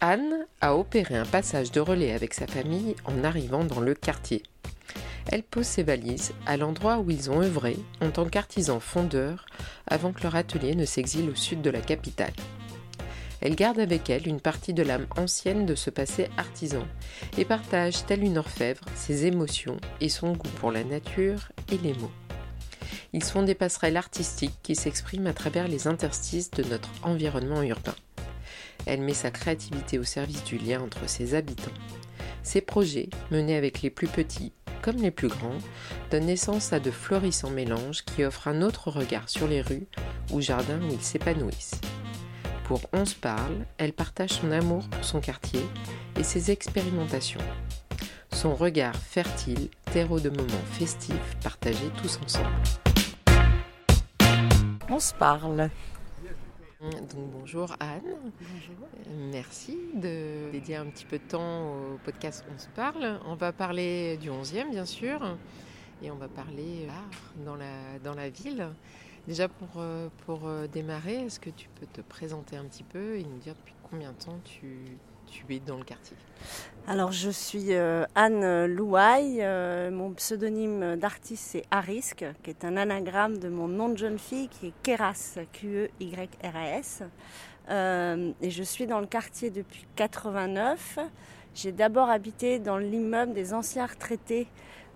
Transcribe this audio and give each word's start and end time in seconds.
Anne 0.00 0.46
a 0.60 0.76
opéré 0.76 1.16
un 1.16 1.24
passage 1.24 1.72
de 1.72 1.80
relais 1.80 2.12
avec 2.12 2.32
sa 2.32 2.46
famille 2.46 2.94
en 3.04 3.24
arrivant 3.24 3.64
dans 3.64 3.80
le 3.80 3.94
quartier. 3.94 4.44
Elle 5.26 5.42
pose 5.42 5.66
ses 5.66 5.82
valises 5.82 6.32
à 6.46 6.56
l'endroit 6.56 6.98
où 6.98 7.10
ils 7.10 7.32
ont 7.32 7.42
œuvré 7.42 7.76
en 8.00 8.10
tant 8.10 8.26
qu'artisans 8.26 8.80
fondeurs 8.80 9.44
avant 9.88 10.12
que 10.12 10.22
leur 10.22 10.36
atelier 10.36 10.76
ne 10.76 10.84
s'exile 10.84 11.28
au 11.30 11.34
sud 11.34 11.62
de 11.62 11.70
la 11.70 11.80
capitale. 11.80 12.32
Elle 13.40 13.56
garde 13.56 13.80
avec 13.80 14.08
elle 14.08 14.28
une 14.28 14.40
partie 14.40 14.72
de 14.72 14.84
l'âme 14.84 15.06
ancienne 15.16 15.66
de 15.66 15.74
ce 15.74 15.90
passé 15.90 16.28
artisan 16.36 16.86
et 17.36 17.44
partage, 17.44 18.06
telle 18.06 18.22
une 18.22 18.38
orfèvre, 18.38 18.84
ses 18.94 19.26
émotions 19.26 19.78
et 20.00 20.08
son 20.08 20.32
goût 20.32 20.48
pour 20.60 20.70
la 20.70 20.84
nature 20.84 21.50
et 21.72 21.78
les 21.78 21.94
mots. 21.94 22.12
Ils 23.12 23.24
sont 23.24 23.42
des 23.42 23.54
passerelles 23.56 23.96
artistiques 23.96 24.58
qui 24.62 24.76
s'expriment 24.76 25.26
à 25.26 25.32
travers 25.32 25.66
les 25.66 25.88
interstices 25.88 26.52
de 26.52 26.62
notre 26.62 26.90
environnement 27.02 27.62
urbain. 27.62 27.94
Elle 28.86 29.02
met 29.02 29.14
sa 29.14 29.30
créativité 29.30 29.98
au 29.98 30.04
service 30.04 30.44
du 30.44 30.58
lien 30.58 30.80
entre 30.80 31.08
ses 31.08 31.34
habitants. 31.34 31.70
Ses 32.42 32.60
projets, 32.60 33.10
menés 33.30 33.56
avec 33.56 33.82
les 33.82 33.90
plus 33.90 34.08
petits 34.08 34.52
comme 34.82 34.96
les 34.96 35.10
plus 35.10 35.28
grands, 35.28 35.58
donnent 36.10 36.26
naissance 36.26 36.72
à 36.72 36.80
de 36.80 36.90
florissants 36.90 37.50
mélanges 37.50 38.04
qui 38.04 38.24
offrent 38.24 38.48
un 38.48 38.62
autre 38.62 38.90
regard 38.90 39.28
sur 39.28 39.48
les 39.48 39.60
rues 39.60 39.86
ou 40.32 40.40
jardins 40.40 40.80
où 40.80 40.92
ils 40.92 41.02
s'épanouissent. 41.02 41.80
Pour 42.64 42.80
On 42.92 43.04
se 43.04 43.14
parle, 43.14 43.66
elle 43.78 43.92
partage 43.92 44.30
son 44.30 44.50
amour 44.52 44.88
pour 44.88 45.04
son 45.04 45.20
quartier 45.20 45.64
et 46.18 46.22
ses 46.22 46.50
expérimentations. 46.50 47.40
Son 48.32 48.54
regard 48.54 48.94
fertile, 48.94 49.68
terreau 49.92 50.20
de 50.20 50.30
moments 50.30 50.64
festifs 50.72 51.36
partagés 51.42 51.90
tous 52.00 52.20
ensemble. 52.24 52.48
On 54.90 55.00
se 55.00 55.12
parle. 55.14 55.70
Donc 56.80 57.30
bonjour 57.32 57.74
Anne. 57.80 58.14
Bonjour. 58.22 58.86
Merci 59.32 59.76
de 59.94 60.48
dédier 60.52 60.76
un 60.76 60.86
petit 60.86 61.04
peu 61.06 61.18
de 61.18 61.24
temps 61.24 61.72
au 61.72 61.98
podcast 62.04 62.44
On 62.54 62.58
se 62.58 62.68
parle. 62.68 63.18
On 63.26 63.34
va 63.34 63.52
parler 63.52 64.16
du 64.18 64.30
11e 64.30 64.70
bien 64.70 64.84
sûr 64.84 65.36
et 66.04 66.12
on 66.12 66.14
va 66.14 66.28
parler 66.28 66.86
art 66.88 67.32
dans 67.44 67.56
la, 67.56 67.98
dans 68.04 68.14
la 68.14 68.28
ville. 68.28 68.68
Déjà 69.26 69.48
pour, 69.48 69.68
euh, 69.78 70.08
pour 70.24 70.46
euh, 70.46 70.68
démarrer, 70.68 71.24
est-ce 71.24 71.40
que 71.40 71.50
tu 71.50 71.68
peux 71.80 71.86
te 71.86 72.00
présenter 72.00 72.56
un 72.56 72.64
petit 72.64 72.84
peu 72.84 73.16
et 73.16 73.24
nous 73.24 73.38
dire 73.38 73.54
depuis 73.56 73.74
combien 73.90 74.12
de 74.12 74.24
temps 74.24 74.38
tu, 74.44 74.76
tu 75.30 75.54
es 75.54 75.60
dans 75.60 75.76
le 75.76 75.84
quartier 75.84 76.16
Alors 76.86 77.12
je 77.12 77.30
suis 77.30 77.74
euh, 77.74 78.04
Anne 78.14 78.66
Louaille. 78.66 79.38
Euh, 79.40 79.90
mon 79.90 80.12
pseudonyme 80.12 80.96
d'artiste 80.96 81.44
c'est 81.48 81.64
Arisk, 81.70 82.24
qui 82.42 82.50
est 82.50 82.64
un 82.64 82.76
anagramme 82.76 83.38
de 83.38 83.48
mon 83.48 83.68
nom 83.68 83.88
de 83.88 83.98
jeune 83.98 84.18
fille 84.18 84.48
qui 84.48 84.68
est 84.68 84.72
Keras, 84.82 85.38
Q-E-Y-R-A-S. 85.52 87.02
Euh, 87.70 88.32
et 88.40 88.50
je 88.50 88.62
suis 88.62 88.86
dans 88.86 89.00
le 89.00 89.06
quartier 89.06 89.50
depuis 89.50 89.86
89. 89.96 90.98
J'ai 91.54 91.72
d'abord 91.72 92.08
habité 92.08 92.58
dans 92.58 92.78
l'immeuble 92.78 93.32
des 93.32 93.52
anciens 93.52 93.86
retraités 93.86 94.46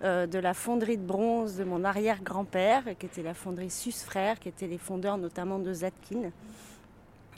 de 0.01 0.37
la 0.37 0.53
fonderie 0.53 0.97
de 0.97 1.05
bronze 1.05 1.55
de 1.55 1.63
mon 1.63 1.85
arrière-grand-père, 1.85 2.83
qui 2.99 3.05
était 3.05 3.23
la 3.23 3.33
fonderie 3.33 3.69
Sus 3.69 3.93
Frères, 3.93 4.37
qui 4.37 4.49
étaient 4.49 4.67
les 4.67 4.77
fondeurs 4.77 5.17
notamment 5.17 5.59
de 5.59 5.71
Zatkin. 5.71 6.31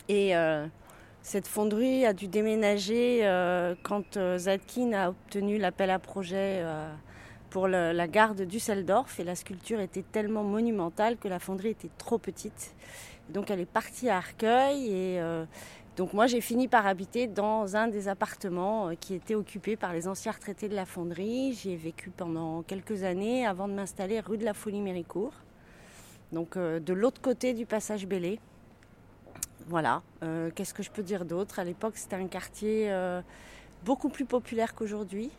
Et 0.09 0.33
cette 1.25 1.47
fonderie 1.47 2.05
a 2.05 2.13
dû 2.13 2.27
déménager 2.27 3.21
euh, 3.23 3.73
quand 3.81 4.15
euh, 4.15 4.37
Zadkin 4.37 4.93
a 4.93 5.09
obtenu 5.09 5.57
l'appel 5.57 5.89
à 5.89 5.97
projet 5.97 6.59
euh, 6.61 6.93
pour 7.49 7.67
la 7.67 8.07
gare 8.07 8.35
de 8.35 8.45
Düsseldorf 8.45 9.19
et 9.19 9.23
la 9.23 9.33
sculpture 9.33 9.79
était 9.79 10.03
tellement 10.03 10.43
monumentale 10.43 11.17
que 11.17 11.27
la 11.27 11.39
fonderie 11.39 11.69
était 11.69 11.89
trop 11.97 12.19
petite. 12.19 12.75
Donc 13.29 13.49
elle 13.49 13.59
est 13.59 13.65
partie 13.65 14.07
à 14.07 14.17
Arcueil 14.17 14.91
et 14.93 15.19
donc 15.95 16.11
moi 16.11 16.27
j'ai 16.27 16.41
fini 16.41 16.67
par 16.67 16.85
habiter 16.85 17.27
dans 17.27 17.77
un 17.77 17.87
des 17.87 18.09
appartements 18.09 18.91
qui 18.99 19.13
était 19.13 19.35
occupé 19.35 19.77
par 19.77 19.93
les 19.93 20.09
anciens 20.09 20.33
retraités 20.33 20.67
de 20.67 20.75
la 20.75 20.85
fonderie. 20.85 21.53
J'y 21.53 21.71
ai 21.71 21.77
vécu 21.77 22.09
pendant 22.09 22.61
quelques 22.61 23.03
années 23.03 23.47
avant 23.47 23.69
de 23.69 23.73
m'installer 23.73 24.19
rue 24.19 24.37
de 24.37 24.43
la 24.43 24.53
Folie-Méricourt, 24.53 25.33
donc 26.31 26.57
euh, 26.57 26.79
de 26.79 26.93
l'autre 26.93 27.21
côté 27.21 27.53
du 27.53 27.65
passage 27.65 28.05
Bellé. 28.05 28.39
Voilà. 29.67 30.03
Euh, 30.21 30.51
Qu'est-ce 30.53 30.73
que 30.73 30.83
je 30.83 30.91
peux 30.91 31.01
dire 31.01 31.25
d'autre? 31.25 31.57
À 31.59 31.63
l'époque, 31.63 31.93
c'était 31.95 32.15
un 32.15 32.27
quartier 32.27 32.91
euh, 32.91 33.21
beaucoup 33.83 34.09
plus 34.09 34.25
populaire 34.25 34.75
qu'aujourd'hui. 34.75 35.31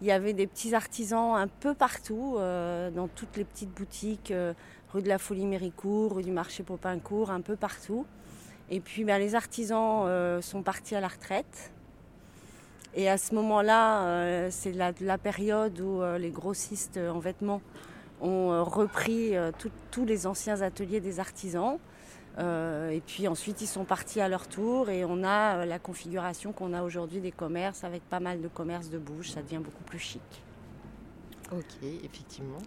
Il 0.00 0.08
y 0.08 0.12
avait 0.12 0.32
des 0.32 0.48
petits 0.48 0.74
artisans 0.74 1.36
un 1.36 1.46
peu 1.46 1.72
partout, 1.72 2.34
euh, 2.36 2.90
dans 2.90 3.06
toutes 3.06 3.36
les 3.36 3.44
petites 3.44 3.70
boutiques, 3.70 4.32
rue 4.92 5.02
de 5.02 5.08
la 5.08 5.18
Folie 5.18 5.46
Méricourt, 5.46 6.16
rue 6.16 6.24
du 6.24 6.32
Marché 6.32 6.64
Popincourt, 6.64 7.30
un 7.30 7.40
peu 7.40 7.54
partout. 7.54 8.06
Et 8.70 8.80
puis 8.80 9.04
ben, 9.04 9.18
les 9.18 9.36
artisans 9.36 10.40
sont 10.42 10.62
partis 10.62 10.96
à 10.96 11.00
la 11.00 11.08
retraite. 11.08 11.70
Et 12.94 13.08
à 13.08 13.18
ce 13.18 13.34
moment-là, 13.34 14.50
c'est 14.50 14.72
la, 14.72 15.18
période 15.18 15.78
où 15.80 16.02
les 16.18 16.30
grossistes 16.30 16.96
en 16.98 17.18
vêtements 17.18 17.60
ont 18.20 18.64
repris 18.64 19.34
tous 19.90 20.04
les 20.04 20.26
anciens 20.26 20.60
ateliers 20.62 21.00
des 21.00 21.20
artisans. 21.20 21.78
Euh, 22.38 22.90
et 22.90 23.00
puis 23.00 23.28
ensuite, 23.28 23.60
ils 23.60 23.66
sont 23.66 23.84
partis 23.84 24.20
à 24.20 24.28
leur 24.28 24.48
tour 24.48 24.90
et 24.90 25.04
on 25.04 25.22
a 25.22 25.58
euh, 25.58 25.64
la 25.64 25.78
configuration 25.78 26.52
qu'on 26.52 26.72
a 26.72 26.82
aujourd'hui 26.82 27.20
des 27.20 27.30
commerces 27.30 27.84
avec 27.84 28.02
pas 28.02 28.20
mal 28.20 28.40
de 28.40 28.48
commerces 28.48 28.90
de 28.90 28.98
bouche. 28.98 29.30
Ça 29.30 29.42
devient 29.42 29.60
beaucoup 29.62 29.84
plus 29.84 29.98
chic. 29.98 30.22
Ok, 31.52 31.82
effectivement. 32.02 32.58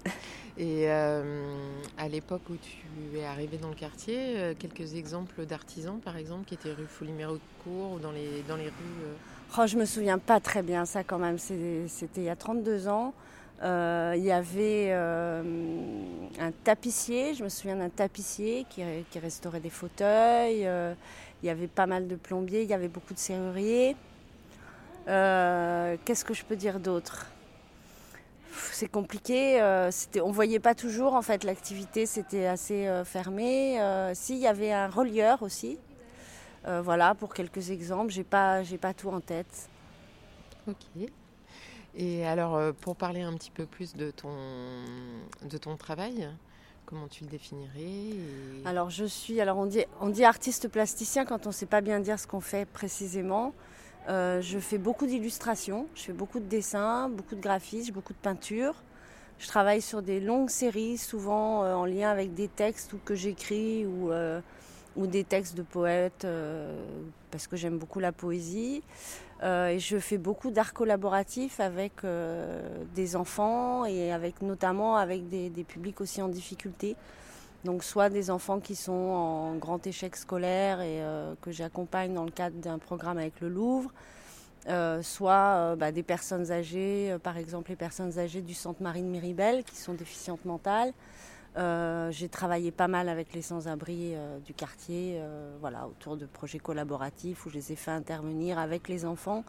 Et 0.57 0.89
euh, 0.89 1.51
à 1.97 2.07
l'époque 2.07 2.43
où 2.49 2.55
tu 2.55 3.17
es 3.17 3.25
arrivé 3.25 3.57
dans 3.57 3.69
le 3.69 3.75
quartier, 3.75 4.55
quelques 4.57 4.95
exemples 4.95 5.45
d'artisans, 5.45 5.99
par 5.99 6.15
exemple, 6.15 6.45
qui 6.45 6.53
étaient 6.53 6.71
rue 6.71 6.87
Folie-Méricourt 6.87 7.93
ou 7.93 7.99
dans 7.99 8.11
les, 8.11 8.43
dans 8.47 8.55
les 8.55 8.65
rues. 8.65 9.05
Oh, 9.57 9.67
je 9.67 9.77
me 9.77 9.85
souviens 9.85 10.17
pas 10.17 10.39
très 10.39 10.63
bien 10.63 10.85
ça 10.85 11.03
quand 11.03 11.19
même. 11.19 11.37
C'était 11.37 12.21
il 12.21 12.23
y 12.23 12.29
a 12.29 12.35
32 12.35 12.87
ans. 12.87 13.13
Euh, 13.63 14.13
il 14.15 14.23
y 14.23 14.31
avait 14.31 14.89
euh, 14.91 15.41
un 16.39 16.51
tapissier, 16.51 17.33
je 17.33 17.43
me 17.43 17.49
souviens 17.49 17.75
d'un 17.75 17.89
tapissier 17.89 18.65
qui, 18.69 18.83
restaurait 19.19 19.59
des 19.59 19.69
fauteuils. 19.69 20.67
Euh, 20.67 20.93
il 21.41 21.47
y 21.47 21.49
avait 21.49 21.67
pas 21.67 21.85
mal 21.85 22.07
de 22.07 22.15
plombiers, 22.15 22.63
il 22.63 22.69
y 22.69 22.73
avait 22.73 22.87
beaucoup 22.87 23.13
de 23.13 23.19
serruriers. 23.19 23.95
Qu'est-ce 25.05 26.25
que 26.25 26.33
je 26.33 26.43
peux 26.43 26.55
dire 26.55 26.79
d'autre? 26.79 27.27
C'est 28.71 28.87
compliqué. 28.87 29.61
on 30.23 30.31
voyait 30.31 30.59
pas 30.59 30.75
toujours 30.75 31.13
en 31.13 31.21
fait 31.21 31.43
l'activité, 31.43 32.05
c'était 32.05 32.45
assez 32.45 32.87
euh, 32.87 33.03
fermé. 33.03 33.79
Euh, 33.81 34.13
si, 34.13 34.33
il 34.33 34.39
y 34.39 34.47
avait 34.47 34.71
un 34.71 34.89
relieur 34.89 35.41
aussi. 35.43 35.79
Voilà, 36.83 37.15
pour 37.15 37.33
quelques 37.33 37.71
exemples, 37.71 38.11
j'ai 38.11 38.25
pas, 38.25 38.61
pas 38.81 38.93
tout 38.93 39.07
en 39.07 39.21
tête. 39.21 39.69
Ok. 40.67 41.09
Et 41.99 42.25
alors, 42.27 42.55
euh, 42.55 42.73
pour 42.79 42.95
parler 42.95 43.21
un 43.21 43.33
petit 43.33 43.49
peu 43.49 43.65
plus 43.65 43.95
de 43.95 44.11
ton, 44.11 44.29
de 45.41 45.57
ton 45.57 45.75
travail, 45.77 46.29
comment 46.85 47.07
tu 47.07 47.23
le 47.23 47.29
définirais 47.29 48.15
Alors 48.65 48.91
je 48.91 49.03
suis, 49.05 49.41
alors 49.41 49.57
on 49.57 49.65
dit, 49.65 49.83
on 49.99 50.09
dit 50.09 50.23
artiste 50.23 50.67
plasticien 50.67 51.25
quand 51.25 51.47
on 51.47 51.49
ne 51.49 51.53
sait 51.53 51.65
pas 51.65 51.81
bien 51.81 51.99
dire 51.99 52.19
ce 52.19 52.27
qu'on 52.27 52.39
fait 52.39 52.67
précisément. 52.67 53.51
Euh, 54.09 54.41
je 54.41 54.59
fais 54.59 54.77
beaucoup 54.77 55.07
d'illustrations, 55.07 55.87
je 55.95 56.03
fais 56.03 56.13
beaucoup 56.13 56.39
de 56.39 56.45
dessins, 56.45 57.09
beaucoup 57.09 57.35
de 57.35 57.41
graphisme, 57.41 57.93
beaucoup 57.93 58.13
de 58.13 58.19
peinture. 58.19 58.75
Je 59.39 59.47
travaille 59.47 59.81
sur 59.81 60.03
des 60.03 60.19
longues 60.19 60.51
séries, 60.51 60.99
souvent 60.99 61.63
euh, 61.63 61.73
en 61.73 61.85
lien 61.85 62.11
avec 62.11 62.35
des 62.35 62.47
textes 62.47 62.93
ou 62.93 62.99
que 63.03 63.15
j'écris 63.15 63.87
ou, 63.87 64.11
ou 64.97 65.07
des 65.07 65.23
textes 65.23 65.55
de 65.55 65.61
poètes, 65.61 66.25
euh, 66.25 66.75
parce 67.31 67.47
que 67.47 67.55
j'aime 67.55 67.77
beaucoup 67.77 67.99
la 67.99 68.11
poésie. 68.11 68.81
Euh, 69.43 69.67
et 69.67 69.79
je 69.79 69.99
fais 69.99 70.17
beaucoup 70.17 70.49
d'art 70.49 70.73
collaboratif 70.73 71.59
avec 71.59 72.03
euh, 72.03 72.59
des 72.95 73.15
enfants 73.15 73.85
et 73.85 74.11
avec 74.11 74.41
notamment 74.41 74.97
avec 74.97 75.29
des, 75.29 75.63
publics 75.63 76.01
aussi 76.01 76.21
en 76.21 76.27
difficulté. 76.27 76.95
Donc 77.63 77.83
soit 77.83 78.09
des 78.09 78.31
enfants 78.31 78.59
qui 78.59 78.75
sont 78.75 78.91
en 78.91 79.55
grand 79.55 79.85
échec 79.85 80.15
scolaire 80.15 80.81
et 80.81 81.01
que 81.41 81.51
j'accompagne 81.51 82.13
dans 82.13 82.23
le 82.23 82.31
cadre 82.31 82.55
d'un 82.57 82.77
programme 82.77 83.17
avec 83.17 83.41
le 83.41 83.49
Louvre, 83.49 83.91
soit 85.01 85.75
bah, 85.75 85.91
des 85.91 86.03
personnes 86.03 86.51
âgées, 86.51 87.17
par 87.23 87.35
exemple 87.35 87.71
les 87.71 87.75
personnes 87.75 88.19
âgées 88.19 88.41
du 88.41 88.53
centre 88.53 88.81
Marine 88.81 89.09
Miribel 89.09 89.63
qui 89.63 89.75
sont 89.75 89.93
déficientes 89.93 90.45
mentales. 90.45 90.93
Euh, 91.57 92.11
J'ai 92.11 92.29
travaillé 92.29 92.71
pas 92.71 92.87
mal 92.87 93.09
avec 93.09 93.33
les 93.33 93.41
sans-abri 93.41 94.13
euh, 94.13 94.39
du 94.39 94.53
quartier, 94.53 95.15
euh, 95.17 95.55
voilà, 95.59 95.87
autour 95.87 96.15
de 96.15 96.25
projets 96.25 96.59
collaboratifs 96.59 97.45
où 97.45 97.49
je 97.49 97.55
les 97.55 97.71
ai 97.71 97.75
fait 97.75 97.91
intervenir 97.91 98.59
avec 98.59 98.87
les 98.87 99.05
enfants, 99.05 99.43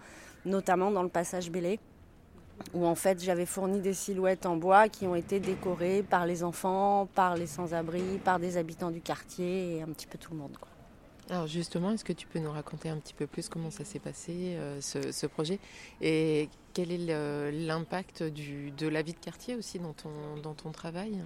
notamment 0.46 0.90
dans 0.90 1.02
le 1.02 1.10
passage 1.10 1.50
Bélé 1.50 1.78
où 2.74 2.86
en 2.86 2.96
fait 2.96 3.22
j'avais 3.22 3.46
fourni 3.46 3.80
des 3.80 3.94
silhouettes 3.94 4.44
en 4.44 4.56
bois 4.56 4.88
qui 4.88 5.06
ont 5.06 5.14
été 5.14 5.38
décorées 5.38 6.02
par 6.02 6.26
les 6.26 6.42
enfants, 6.42 7.06
par 7.14 7.36
les 7.36 7.46
sans-abri, 7.46 8.18
par 8.24 8.40
des 8.40 8.56
habitants 8.56 8.90
du 8.90 9.00
quartier 9.00 9.76
et 9.76 9.82
un 9.82 9.86
petit 9.86 10.08
peu 10.08 10.18
tout 10.18 10.32
le 10.32 10.38
monde. 10.38 10.56
Alors 11.30 11.46
justement, 11.46 11.92
est-ce 11.92 12.04
que 12.04 12.12
tu 12.12 12.26
peux 12.26 12.40
nous 12.40 12.50
raconter 12.50 12.88
un 12.88 12.96
petit 12.96 13.14
peu 13.14 13.28
plus 13.28 13.48
comment 13.48 13.70
ça 13.70 13.84
s'est 13.84 14.00
passé, 14.00 14.58
ce, 14.80 15.26
projet, 15.26 15.60
et 16.00 16.48
quel 16.74 16.90
est 16.90 17.52
l'impact 17.52 18.24
de 18.24 18.88
la 18.88 19.02
vie 19.02 19.12
de 19.12 19.18
quartier 19.18 19.54
aussi 19.54 19.78
dans 19.78 19.92
ton, 19.92 20.10
dans 20.42 20.54
ton 20.54 20.72
travail? 20.72 21.22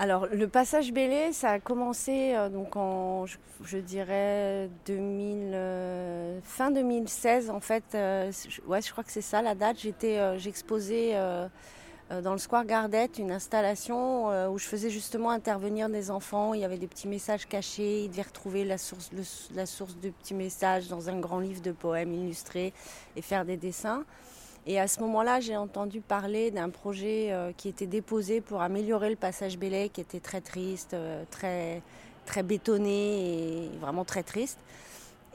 Alors, 0.00 0.26
le 0.32 0.48
passage 0.48 0.94
Bélé, 0.94 1.30
ça 1.34 1.50
a 1.50 1.60
commencé 1.60 2.32
euh, 2.34 2.48
donc 2.48 2.74
en, 2.74 3.26
je, 3.26 3.76
dirais, 3.76 4.70
2000, 4.86 5.50
euh, 5.52 6.40
fin 6.42 6.70
2016. 6.70 7.50
En 7.50 7.60
fait, 7.60 7.84
euh, 7.94 8.32
je 8.32 8.90
crois 8.92 9.04
que 9.04 9.12
c'est 9.12 9.20
ça 9.20 9.42
la 9.42 9.54
date. 9.54 9.78
J'étais, 9.80 10.38
j'exposais 10.38 11.14
dans 12.22 12.32
le 12.32 12.38
Square 12.38 12.64
Gardette 12.64 13.18
une 13.18 13.30
installation 13.30 14.28
où 14.50 14.56
je 14.56 14.64
faisais 14.64 14.88
justement 14.88 15.28
intervenir 15.28 15.90
des 15.90 16.10
enfants. 16.10 16.54
Il 16.54 16.60
y 16.60 16.64
avait 16.64 16.78
des 16.78 16.88
petits 16.88 17.06
messages 17.06 17.46
cachés. 17.46 18.04
Ils 18.04 18.08
devaient 18.08 18.22
retrouver 18.22 18.64
la 18.64 18.78
source, 18.78 19.10
la 19.54 19.66
source 19.66 19.98
de 19.98 20.08
petits 20.08 20.32
messages 20.32 20.88
dans 20.88 21.10
un 21.10 21.20
grand 21.20 21.40
livre 21.40 21.60
de 21.60 21.72
poèmes 21.72 22.14
illustrés 22.14 22.72
et 23.16 23.20
faire 23.20 23.44
des 23.44 23.58
dessins. 23.58 24.06
Et 24.66 24.78
à 24.78 24.88
ce 24.88 25.00
moment-là, 25.00 25.40
j'ai 25.40 25.56
entendu 25.56 26.00
parler 26.00 26.50
d'un 26.50 26.68
projet 26.68 27.32
euh, 27.32 27.52
qui 27.56 27.68
était 27.68 27.86
déposé 27.86 28.40
pour 28.40 28.60
améliorer 28.60 29.08
le 29.08 29.16
passage 29.16 29.58
Bélay, 29.58 29.88
qui 29.88 30.00
était 30.00 30.20
très 30.20 30.40
triste, 30.40 30.92
euh, 30.92 31.24
très, 31.30 31.82
très 32.26 32.42
bétonné 32.42 33.64
et 33.64 33.68
vraiment 33.80 34.04
très 34.04 34.22
triste. 34.22 34.58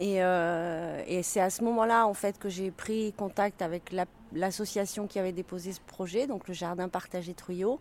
Euh, 0.01 1.01
et, 1.07 1.24
c'est 1.24 1.39
à 1.39 1.50
ce 1.50 1.63
moment-là, 1.63 2.06
en 2.06 2.13
fait, 2.13 2.38
que 2.38 2.50
j'ai 2.50 2.69
pris 2.69 3.13
contact 3.13 3.62
avec 3.62 3.95
l'association 4.33 5.07
qui 5.07 5.18
avait 5.18 5.31
déposé 5.31 5.72
ce 5.72 5.81
projet, 5.81 6.27
donc 6.27 6.48
le 6.48 6.54
Jardin 6.54 6.88
Partagé 6.88 7.33
Truyot, 7.33 7.80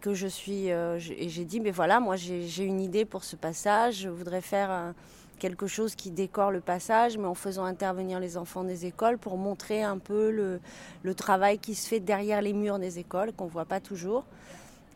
que 0.00 0.14
je 0.14 0.28
suis. 0.28 0.68
et 0.68 1.28
j'ai 1.28 1.44
dit, 1.44 1.60
mais 1.60 1.70
voilà, 1.70 2.00
moi 2.00 2.16
j'ai 2.16 2.64
une 2.64 2.80
idée 2.80 3.04
pour 3.04 3.24
ce 3.24 3.36
passage, 3.36 3.96
je 3.96 4.08
voudrais 4.08 4.40
faire 4.40 4.70
un 4.70 4.94
quelque 5.40 5.66
chose 5.66 5.96
qui 5.96 6.12
décore 6.12 6.52
le 6.52 6.60
passage, 6.60 7.18
mais 7.18 7.26
en 7.26 7.34
faisant 7.34 7.64
intervenir 7.64 8.20
les 8.20 8.36
enfants 8.36 8.62
des 8.62 8.86
écoles 8.86 9.18
pour 9.18 9.36
montrer 9.36 9.82
un 9.82 9.98
peu 9.98 10.30
le, 10.30 11.14
travail 11.14 11.58
qui 11.58 11.74
se 11.74 11.88
fait 11.88 11.98
derrière 11.98 12.40
les 12.42 12.52
murs 12.52 12.78
des 12.78 13.00
écoles, 13.00 13.32
qu'on 13.32 13.46
ne 13.46 13.50
voit 13.50 13.64
pas 13.64 13.80
toujours. 13.80 14.24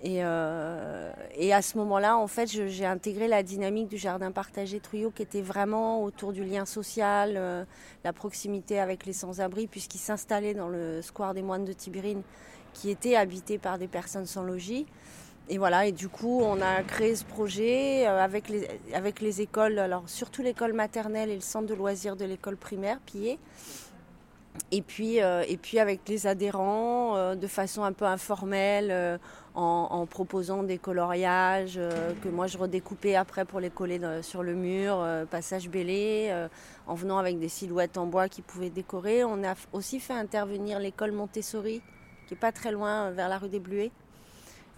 Euh, 0.05 1.13
et, 1.35 1.55
à 1.55 1.63
ce 1.63 1.79
moment-là, 1.79 2.17
en 2.19 2.27
fait, 2.27 2.47
j'ai 2.47 2.85
intégré 2.85 3.27
la 3.27 3.43
dynamique 3.43 3.89
du 3.89 3.97
jardin 3.97 4.31
partagé 4.31 4.79
Truyot 4.79 5.11
qui 5.11 5.23
était 5.23 5.41
vraiment 5.41 6.05
autour 6.05 6.33
du 6.33 6.45
lien 6.45 6.67
social, 6.67 7.35
euh, 7.37 7.65
la 8.05 8.13
proximité 8.13 8.79
avec 8.79 9.07
les 9.07 9.15
sans-abri, 9.15 9.67
puisqu'il 9.67 9.99
s'installait 9.99 10.55
dans 10.55 10.69
le 10.69 11.01
square 11.01 11.33
des 11.33 11.43
moines 11.43 11.65
de 11.65 11.73
Tibérine, 11.73 12.23
qui 12.75 12.91
était 12.91 13.17
habité 13.17 13.57
par 13.59 13.79
des 13.79 13.89
personnes 13.89 14.27
sans 14.27 14.43
logis 14.43 14.87
et 15.51 15.59
voilà, 15.59 15.87
et 15.87 15.93
du 15.93 16.09
coup, 16.09 16.41
on 16.43 16.63
a 16.63 16.83
créé 16.83 17.15
ce 17.15 17.25
projet 17.25 18.07
euh, 18.07 18.23
avec 18.23 18.49
les, 18.49 18.67
avec 18.95 19.21
les 19.21 19.43
écoles, 19.43 19.79
alors 19.79 20.05
surtout 20.07 20.41
l'école 20.41 20.73
maternelle 20.73 21.29
et 21.29 21.35
le 21.35 21.43
centre 21.43 21.67
de 21.67 21.75
loisirs 21.75 22.17
de 22.17 22.25
l'école 22.25 22.57
primaire, 22.57 22.99
Pillé. 23.05 23.39
Et 24.71 24.81
puis, 24.81 25.21
euh, 25.21 25.45
et 25.47 25.59
puis 25.59 25.79
avec 25.79 26.09
les 26.09 26.27
adhérents, 26.27 27.17
euh, 27.17 27.35
de 27.35 27.47
façon 27.47 27.83
un 27.83 27.93
peu 27.93 28.07
informelle, 28.07 29.21
en, 29.55 30.07
proposant 30.07 30.65
des 30.65 30.79
coloriages 30.79 31.79
que 32.23 32.29
moi 32.29 32.49
je 32.49 32.59
redécoupais 32.59 33.15
après 33.15 33.45
pour 33.45 33.61
les 33.61 33.71
coller 33.71 34.01
sur 34.23 34.43
le 34.43 34.55
mur, 34.55 35.07
passage 35.31 35.69
bélé, 35.69 36.35
en 36.89 36.95
venant 36.97 37.19
avec 37.19 37.39
des 37.39 37.49
silhouettes 37.49 37.97
en 37.97 38.07
bois 38.07 38.29
qui 38.29 38.43
pouvaient 38.43 38.71
décorer. 38.71 39.23
On 39.23 39.45
a 39.45 39.55
aussi 39.73 40.01
fait 40.01 40.13
intervenir 40.13 40.81
l'école 40.81 41.13
Montessori, 41.13 41.83
qui 42.27 42.35
est 42.35 42.37
pas 42.37 42.51
très 42.51 42.73
loin, 42.73 43.13
vers 43.13 43.29
la 43.29 43.39
rue 43.39 43.49
des 43.49 43.61
Bluets. 43.61 43.93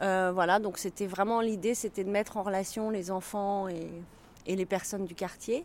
Euh, 0.02 0.30
voilà, 0.32 0.58
donc 0.58 0.78
c'était 0.78 1.06
vraiment 1.06 1.40
l'idée, 1.40 1.74
c'était 1.74 2.04
de 2.04 2.10
mettre 2.10 2.36
en 2.36 2.42
relation 2.42 2.90
les 2.90 3.10
enfants 3.10 3.68
et, 3.68 3.88
les 4.46 4.66
personnes 4.66 5.04
du 5.04 5.14
quartier. 5.14 5.64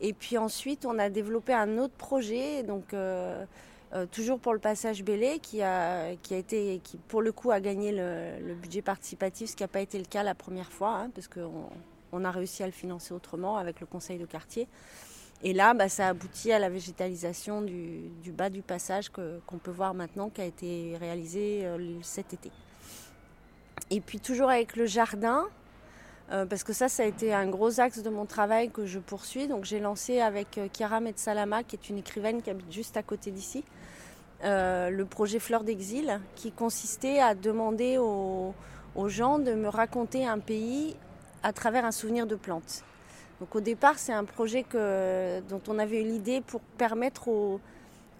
Et 0.00 0.12
puis 0.12 0.38
ensuite, 0.38 0.86
on 0.86 0.98
a 0.98 1.10
développé 1.10 1.52
un 1.52 1.78
autre 1.78 1.94
projet, 1.94 2.62
donc 2.62 2.94
euh, 2.94 3.44
euh, 3.92 4.06
toujours 4.06 4.38
pour 4.38 4.52
le 4.52 4.58
passage 4.58 5.04
Bélé, 5.04 5.38
qui 5.40 5.62
a, 5.62 6.10
été, 6.10 6.80
qui 6.82 6.96
pour 6.96 7.22
le 7.22 7.32
coup 7.32 7.50
a 7.50 7.60
gagné 7.60 7.92
le, 7.92 8.54
budget 8.54 8.82
participatif, 8.82 9.50
ce 9.50 9.56
qui 9.56 9.62
n'a 9.62 9.68
pas 9.68 9.80
été 9.80 9.98
le 9.98 10.04
cas 10.04 10.22
la 10.22 10.34
première 10.34 10.72
fois, 10.72 10.96
hein, 10.96 11.10
parce 11.14 11.28
qu'on 11.28 11.68
on 12.12 12.24
a 12.24 12.30
réussi 12.30 12.62
à 12.62 12.66
le 12.66 12.72
financer 12.72 13.12
autrement 13.12 13.56
avec 13.56 13.80
le 13.80 13.86
conseil 13.86 14.18
de 14.18 14.26
quartier. 14.26 14.66
Et 15.44 15.52
là, 15.52 15.74
bah, 15.74 15.88
ça 15.88 16.08
aboutit 16.08 16.50
à 16.50 16.58
la 16.58 16.68
végétalisation 16.68 17.62
du, 17.62 18.10
bas 18.32 18.50
du 18.50 18.62
passage 18.62 19.10
qu'on 19.10 19.58
peut 19.58 19.70
voir 19.70 19.94
maintenant, 19.94 20.30
qui 20.30 20.40
a 20.40 20.44
été 20.44 20.96
réalisé 20.98 21.64
cet 22.02 22.32
été. 22.32 22.50
Et 23.90 24.00
puis 24.00 24.20
toujours 24.20 24.50
avec 24.50 24.76
le 24.76 24.86
jardin, 24.86 25.46
euh, 26.30 26.44
parce 26.44 26.62
que 26.62 26.74
ça, 26.74 26.88
ça 26.88 27.04
a 27.04 27.06
été 27.06 27.32
un 27.32 27.46
gros 27.46 27.80
axe 27.80 28.02
de 28.02 28.10
mon 28.10 28.26
travail 28.26 28.70
que 28.70 28.84
je 28.84 28.98
poursuis. 28.98 29.48
Donc 29.48 29.64
j'ai 29.64 29.80
lancé 29.80 30.20
avec 30.20 30.58
euh, 30.58 30.68
Chiara 30.72 31.00
Metsalama, 31.00 31.62
qui 31.62 31.76
est 31.76 31.88
une 31.88 31.98
écrivaine 31.98 32.42
qui 32.42 32.50
habite 32.50 32.70
juste 32.70 32.96
à 32.98 33.02
côté 33.02 33.30
d'ici, 33.30 33.64
euh, 34.44 34.90
le 34.90 35.04
projet 35.06 35.38
Fleur 35.38 35.64
d'Exil, 35.64 36.20
qui 36.36 36.52
consistait 36.52 37.18
à 37.20 37.34
demander 37.34 37.96
aux, 37.98 38.54
gens 39.06 39.38
de 39.38 39.52
me 39.52 39.68
raconter 39.68 40.26
un 40.26 40.40
pays 40.40 40.96
à 41.42 41.52
travers 41.52 41.84
un 41.84 41.92
souvenir 41.92 42.26
de 42.26 42.34
plantes. 42.34 42.82
Donc 43.40 43.54
au 43.54 43.60
départ, 43.60 43.96
c'est 43.96 44.12
un 44.12 44.24
projet 44.24 44.66
dont 44.72 45.60
on 45.68 45.78
avait 45.78 46.02
eu 46.02 46.04
l'idée 46.04 46.40
pour 46.40 46.60
permettre 46.60 47.28
aux, 47.28 47.60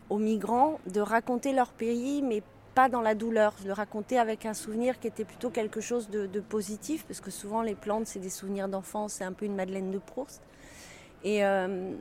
aux 0.08 0.18
migrants 0.18 0.78
de 0.86 1.00
raconter 1.00 1.52
leur 1.52 1.70
pays, 1.72 2.22
mais 2.22 2.44
pas 2.78 2.88
dans 2.88 3.00
la 3.00 3.16
douleur, 3.16 3.54
le 3.66 3.72
raconter 3.72 4.20
avec 4.20 4.46
un 4.46 4.54
souvenir 4.54 5.00
qui 5.00 5.08
était 5.08 5.24
plutôt 5.24 5.50
quelque 5.50 5.80
chose 5.80 6.10
de, 6.10 6.38
positif, 6.38 7.04
parce 7.06 7.20
que 7.20 7.32
souvent 7.32 7.60
les 7.60 7.74
plantes, 7.74 8.06
c'est 8.06 8.20
des 8.20 8.30
souvenirs 8.30 8.68
d'enfance, 8.68 9.14
c'est 9.14 9.24
un 9.24 9.32
peu 9.32 9.46
une 9.46 9.56
Madeleine 9.56 9.90
de 9.90 9.98
Proust. 9.98 10.40
Euh, 11.26 11.92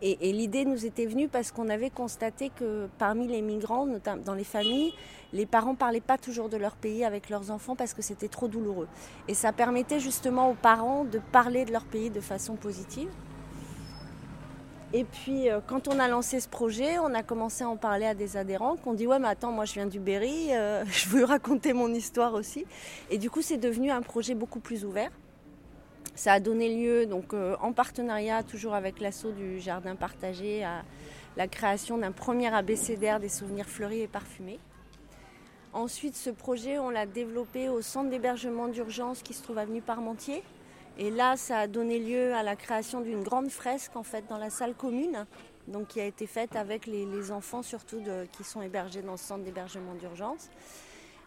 et, 0.00 0.28
et, 0.28 0.32
l'idée 0.32 0.64
nous 0.64 0.86
était 0.86 1.06
venue 1.06 1.26
parce 1.26 1.50
qu'on 1.50 1.68
avait 1.68 1.90
constaté 1.90 2.52
que 2.54 2.88
parmi 2.98 3.26
les 3.26 3.42
migrants, 3.42 3.84
notamment 3.84 4.22
dans 4.22 4.34
les 4.34 4.44
familles, 4.44 4.92
les 5.32 5.44
parents 5.44 5.74
parlaient 5.74 6.00
pas 6.00 6.18
toujours 6.18 6.48
de 6.48 6.56
leur 6.56 6.76
pays 6.76 7.04
avec 7.04 7.28
leurs 7.28 7.50
enfants 7.50 7.74
parce 7.74 7.92
que 7.92 8.00
c'était 8.00 8.28
trop 8.28 8.46
douloureux. 8.46 8.86
Et 9.26 9.34
ça 9.34 9.52
permettait 9.52 9.98
justement 9.98 10.50
aux 10.50 10.54
parents 10.54 11.04
de 11.04 11.20
parler 11.32 11.64
de 11.64 11.72
leur 11.72 11.84
pays 11.84 12.10
de 12.10 12.20
façon 12.20 12.54
positive. 12.54 13.08
Et 14.94 15.04
puis, 15.04 15.48
euh, 15.48 15.60
quand 15.66 15.88
on 15.88 15.98
a 15.98 16.06
lancé 16.06 16.38
ce 16.38 16.48
projet, 16.48 16.98
on 16.98 17.14
a 17.14 17.22
commencé 17.22 17.64
à 17.64 17.68
en 17.68 17.76
parler 17.76 18.04
à 18.04 18.14
des 18.14 18.36
adhérents 18.36 18.76
qui 18.76 18.88
ont 18.88 18.92
dit 18.92 19.06
Ouais, 19.06 19.18
mais 19.18 19.28
attends, 19.28 19.50
moi 19.50 19.64
je 19.64 19.72
viens 19.72 19.86
du 19.86 19.98
Berry, 20.00 20.48
euh, 20.52 20.84
je 20.90 21.08
veux 21.08 21.24
raconter 21.24 21.72
mon 21.72 21.92
histoire 21.92 22.34
aussi. 22.34 22.66
Et 23.10 23.16
du 23.16 23.30
coup, 23.30 23.40
c'est 23.40 23.56
devenu 23.56 23.90
un 23.90 24.02
projet 24.02 24.34
beaucoup 24.34 24.60
plus 24.60 24.84
ouvert. 24.84 25.10
Ça 26.14 26.34
a 26.34 26.40
donné 26.40 26.76
lieu, 26.76 27.06
donc, 27.06 27.32
euh, 27.32 27.56
en 27.62 27.72
partenariat 27.72 28.42
toujours 28.42 28.74
avec 28.74 29.00
l'assaut 29.00 29.32
du 29.32 29.60
Jardin 29.60 29.96
Partagé, 29.96 30.62
à 30.62 30.82
la 31.38 31.48
création 31.48 31.96
d'un 31.96 32.12
premier 32.12 32.52
abécédaire 32.52 33.18
des 33.18 33.30
souvenirs 33.30 33.66
fleuris 33.66 34.02
et 34.02 34.08
parfumés. 34.08 34.60
Ensuite, 35.72 36.16
ce 36.16 36.28
projet, 36.28 36.78
on 36.78 36.90
l'a 36.90 37.06
développé 37.06 37.70
au 37.70 37.80
centre 37.80 38.10
d'hébergement 38.10 38.68
d'urgence 38.68 39.22
qui 39.22 39.32
se 39.32 39.42
trouve 39.42 39.56
Avenue 39.56 39.80
Parmentier, 39.80 40.42
et 40.98 41.10
là, 41.10 41.36
ça 41.36 41.60
a 41.60 41.66
donné 41.66 41.98
lieu 41.98 42.34
à 42.34 42.42
la 42.42 42.56
création 42.56 43.00
d'une 43.00 43.22
grande 43.22 43.50
fresque 43.50 43.96
en 43.96 44.02
fait 44.02 44.24
dans 44.28 44.38
la 44.38 44.50
salle 44.50 44.74
commune, 44.74 45.26
donc 45.68 45.88
qui 45.88 46.00
a 46.00 46.04
été 46.04 46.26
faite 46.26 46.56
avec 46.56 46.86
les, 46.86 47.30
enfants 47.30 47.62
surtout 47.62 48.02
qui 48.32 48.44
sont 48.44 48.62
hébergés 48.62 49.02
dans 49.02 49.16
ce 49.16 49.24
centre 49.24 49.44
d'hébergement 49.44 49.94
d'urgence. 49.94 50.50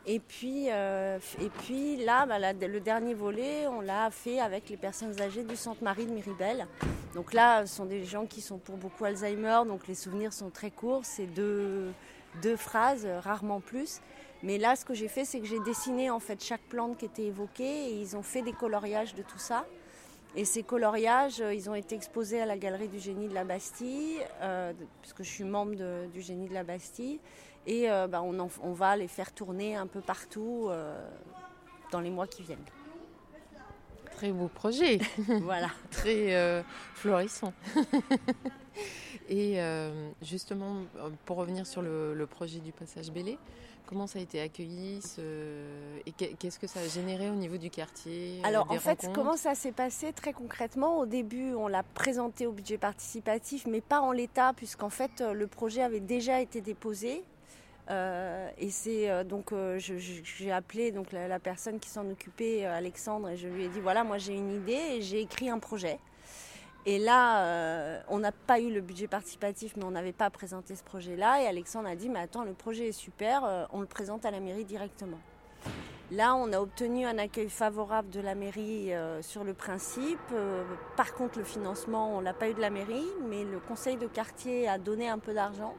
Et 0.07 0.19
puis, 0.19 0.67
euh, 0.69 1.17
et 1.41 1.49
puis 1.49 1.97
là, 1.97 2.27
bah, 2.27 2.37
le 2.53 2.79
dernier 2.79 3.15
volet, 3.15 3.65
on 3.65 3.81
l'a 3.81 4.11
fait 4.11 4.39
avec 4.39 4.69
les 4.69 4.77
personnes 4.77 5.19
âgées 5.19 5.43
du 5.43 5.55
Centre 5.55 5.83
Marie 5.83 6.05
de 6.05 6.11
Miribel. 6.11 6.67
Donc 7.15 7.33
là, 7.33 7.65
ce 7.65 7.75
sont 7.75 7.85
des 7.85 8.05
gens 8.05 8.27
qui 8.27 8.41
sont 8.41 8.59
pour 8.59 8.77
beaucoup 8.77 9.03
Alzheimer, 9.03 9.61
donc 9.65 9.87
les 9.87 9.95
souvenirs 9.95 10.31
sont 10.31 10.51
très 10.51 10.69
courts, 10.69 11.05
c'est 11.05 11.25
deux, 11.25 11.91
deux 12.43 12.55
phrases, 12.55 13.07
rarement 13.23 13.61
plus. 13.61 13.99
Mais 14.45 14.59
là, 14.59 14.75
ce 14.75 14.85
que 14.85 14.93
j'ai 14.93 15.07
fait, 15.07 15.25
c'est 15.25 15.39
que 15.39 15.47
j'ai 15.47 15.59
dessiné 15.59 16.11
en 16.11 16.19
fait 16.19 16.41
chaque 16.43 16.61
plante 16.61 16.99
qui 16.99 17.05
était 17.05 17.23
évoquée 17.23 17.89
et 17.89 17.99
ils 17.99 18.15
ont 18.15 18.21
fait 18.21 18.43
des 18.43 18.53
coloriages 18.53 19.15
de 19.15 19.23
tout 19.23 19.39
ça. 19.39 19.65
Et 20.35 20.45
ces 20.45 20.61
coloriages, 20.61 21.41
euh, 21.41 21.51
ils 21.51 21.67
ont 21.67 21.73
été 21.73 21.95
exposés 21.95 22.39
à 22.39 22.45
la 22.45 22.55
Galerie 22.55 22.87
du 22.87 22.99
Génie 22.99 23.27
de 23.27 23.33
la 23.33 23.43
Bastille, 23.43 24.19
euh, 24.41 24.71
puisque 25.01 25.23
je 25.23 25.29
suis 25.29 25.43
membre 25.45 25.73
du 26.13 26.21
Génie 26.21 26.47
de 26.47 26.53
la 26.53 26.63
Bastille. 26.63 27.19
Et 27.65 27.89
euh, 27.89 28.05
bah, 28.05 28.21
on, 28.21 28.73
va 28.73 28.95
les 28.95 29.07
faire 29.07 29.31
tourner 29.31 29.75
un 29.75 29.87
peu 29.87 30.01
partout 30.01 30.69
dans 31.91 31.99
les 31.99 32.11
mois 32.11 32.27
qui 32.27 32.43
viennent. 32.43 32.59
Très 34.11 34.31
beau 34.31 34.47
projet. 34.47 34.99
voilà. 35.41 35.71
Très 35.89 36.63
florissant. 36.93 37.53
Et 39.27 39.57
justement, 40.21 40.83
pour 41.25 41.37
revenir 41.37 41.65
sur 41.65 41.81
le, 41.81 42.13
le 42.13 42.27
projet 42.27 42.59
du 42.59 42.71
passage 42.71 43.09
Bélé, 43.09 43.39
Comment 43.87 44.07
ça 44.07 44.19
a 44.19 44.21
été 44.21 44.41
accueilli 44.41 44.99
et 46.05 46.11
qu'est-ce 46.11 46.59
que 46.59 46.67
ça 46.67 46.79
a 46.79 46.87
généré 46.87 47.29
au 47.29 47.35
niveau 47.35 47.57
du 47.57 47.69
quartier 47.69 48.39
euh, 48.39 48.47
Alors 48.47 48.71
en 48.71 48.79
fait, 48.79 49.09
comment 49.13 49.37
ça 49.37 49.53
s'est 49.53 49.71
passé 49.71 50.11
très 50.13 50.33
concrètement 50.33 50.99
Au 50.99 51.05
début, 51.05 51.53
on 51.53 51.67
l'a 51.67 51.83
présenté 51.83 52.47
au 52.47 52.51
budget 52.51 52.77
participatif, 52.77 53.65
mais 53.67 53.81
pas 53.81 54.01
en 54.01 54.11
l'état, 54.11 54.53
puisqu'en 54.53 54.89
fait 54.89 55.21
euh, 55.21 55.33
le 55.33 55.47
projet 55.47 55.81
avait 55.81 55.99
déjà 55.99 56.41
été 56.41 56.61
déposé. 56.61 57.23
Euh, 57.91 58.49
et 58.57 58.71
c'est 58.71 59.23
donc 59.25 59.53
j'ai 59.77 60.51
appelé 60.51 60.91
donc 60.91 61.11
la 61.11 61.39
personne 61.39 61.79
qui 61.79 61.89
s'en 61.89 62.09
occupait, 62.09 62.65
Alexandre, 62.65 63.29
et 63.29 63.37
je 63.37 63.47
lui 63.47 63.65
ai 63.65 63.69
dit 63.69 63.79
voilà, 63.79 64.03
moi 64.03 64.17
j'ai 64.17 64.33
une 64.33 64.51
idée 64.51 64.95
et 64.95 65.01
j'ai 65.01 65.21
écrit 65.21 65.49
un 65.49 65.59
projet. 65.59 65.99
Et 66.87 66.99
là, 66.99 67.39
euh, 67.39 67.99
on 68.09 68.19
n'a 68.19 68.31
pas 68.31 68.59
eu 68.59 68.71
le 68.71 68.79
budget 68.79 69.07
participatif, 69.07 69.75
mais 69.75 69.83
on 69.85 69.91
n'avait 69.91 70.13
pas 70.13 70.29
présenté 70.29 70.75
ce 70.75 70.83
projet-là. 70.83 71.41
Et 71.41 71.47
Alexandre 71.47 71.89
a 71.89 71.95
dit, 71.95 72.09
mais 72.09 72.19
attends, 72.19 72.43
le 72.43 72.53
projet 72.53 72.89
est 72.89 72.91
super, 72.91 73.43
euh, 73.43 73.65
on 73.71 73.81
le 73.81 73.87
présente 73.87 74.23
à 74.23 74.31
la 74.31 74.39
mairie 74.39 74.65
directement. 74.65 75.17
Là, 76.11 76.35
on 76.35 76.53
a 76.53 76.59
obtenu 76.59 77.07
un 77.07 77.17
accueil 77.17 77.49
favorable 77.49 78.11
de 78.11 78.19
la 78.19 78.35
mairie 78.35 78.93
euh, 78.93 79.23
sur 79.23 79.43
le 79.43 79.55
principe. 79.55 80.19
Par 80.95 81.15
contre, 81.15 81.39
le 81.39 81.43
financement, 81.43 82.15
on 82.15 82.21
l'a 82.21 82.33
pas 82.33 82.49
eu 82.49 82.53
de 82.53 82.61
la 82.61 82.69
mairie, 82.69 83.07
mais 83.27 83.43
le 83.43 83.57
conseil 83.57 83.97
de 83.97 84.05
quartier 84.05 84.67
a 84.67 84.77
donné 84.77 85.09
un 85.09 85.17
peu 85.17 85.33
d'argent 85.33 85.73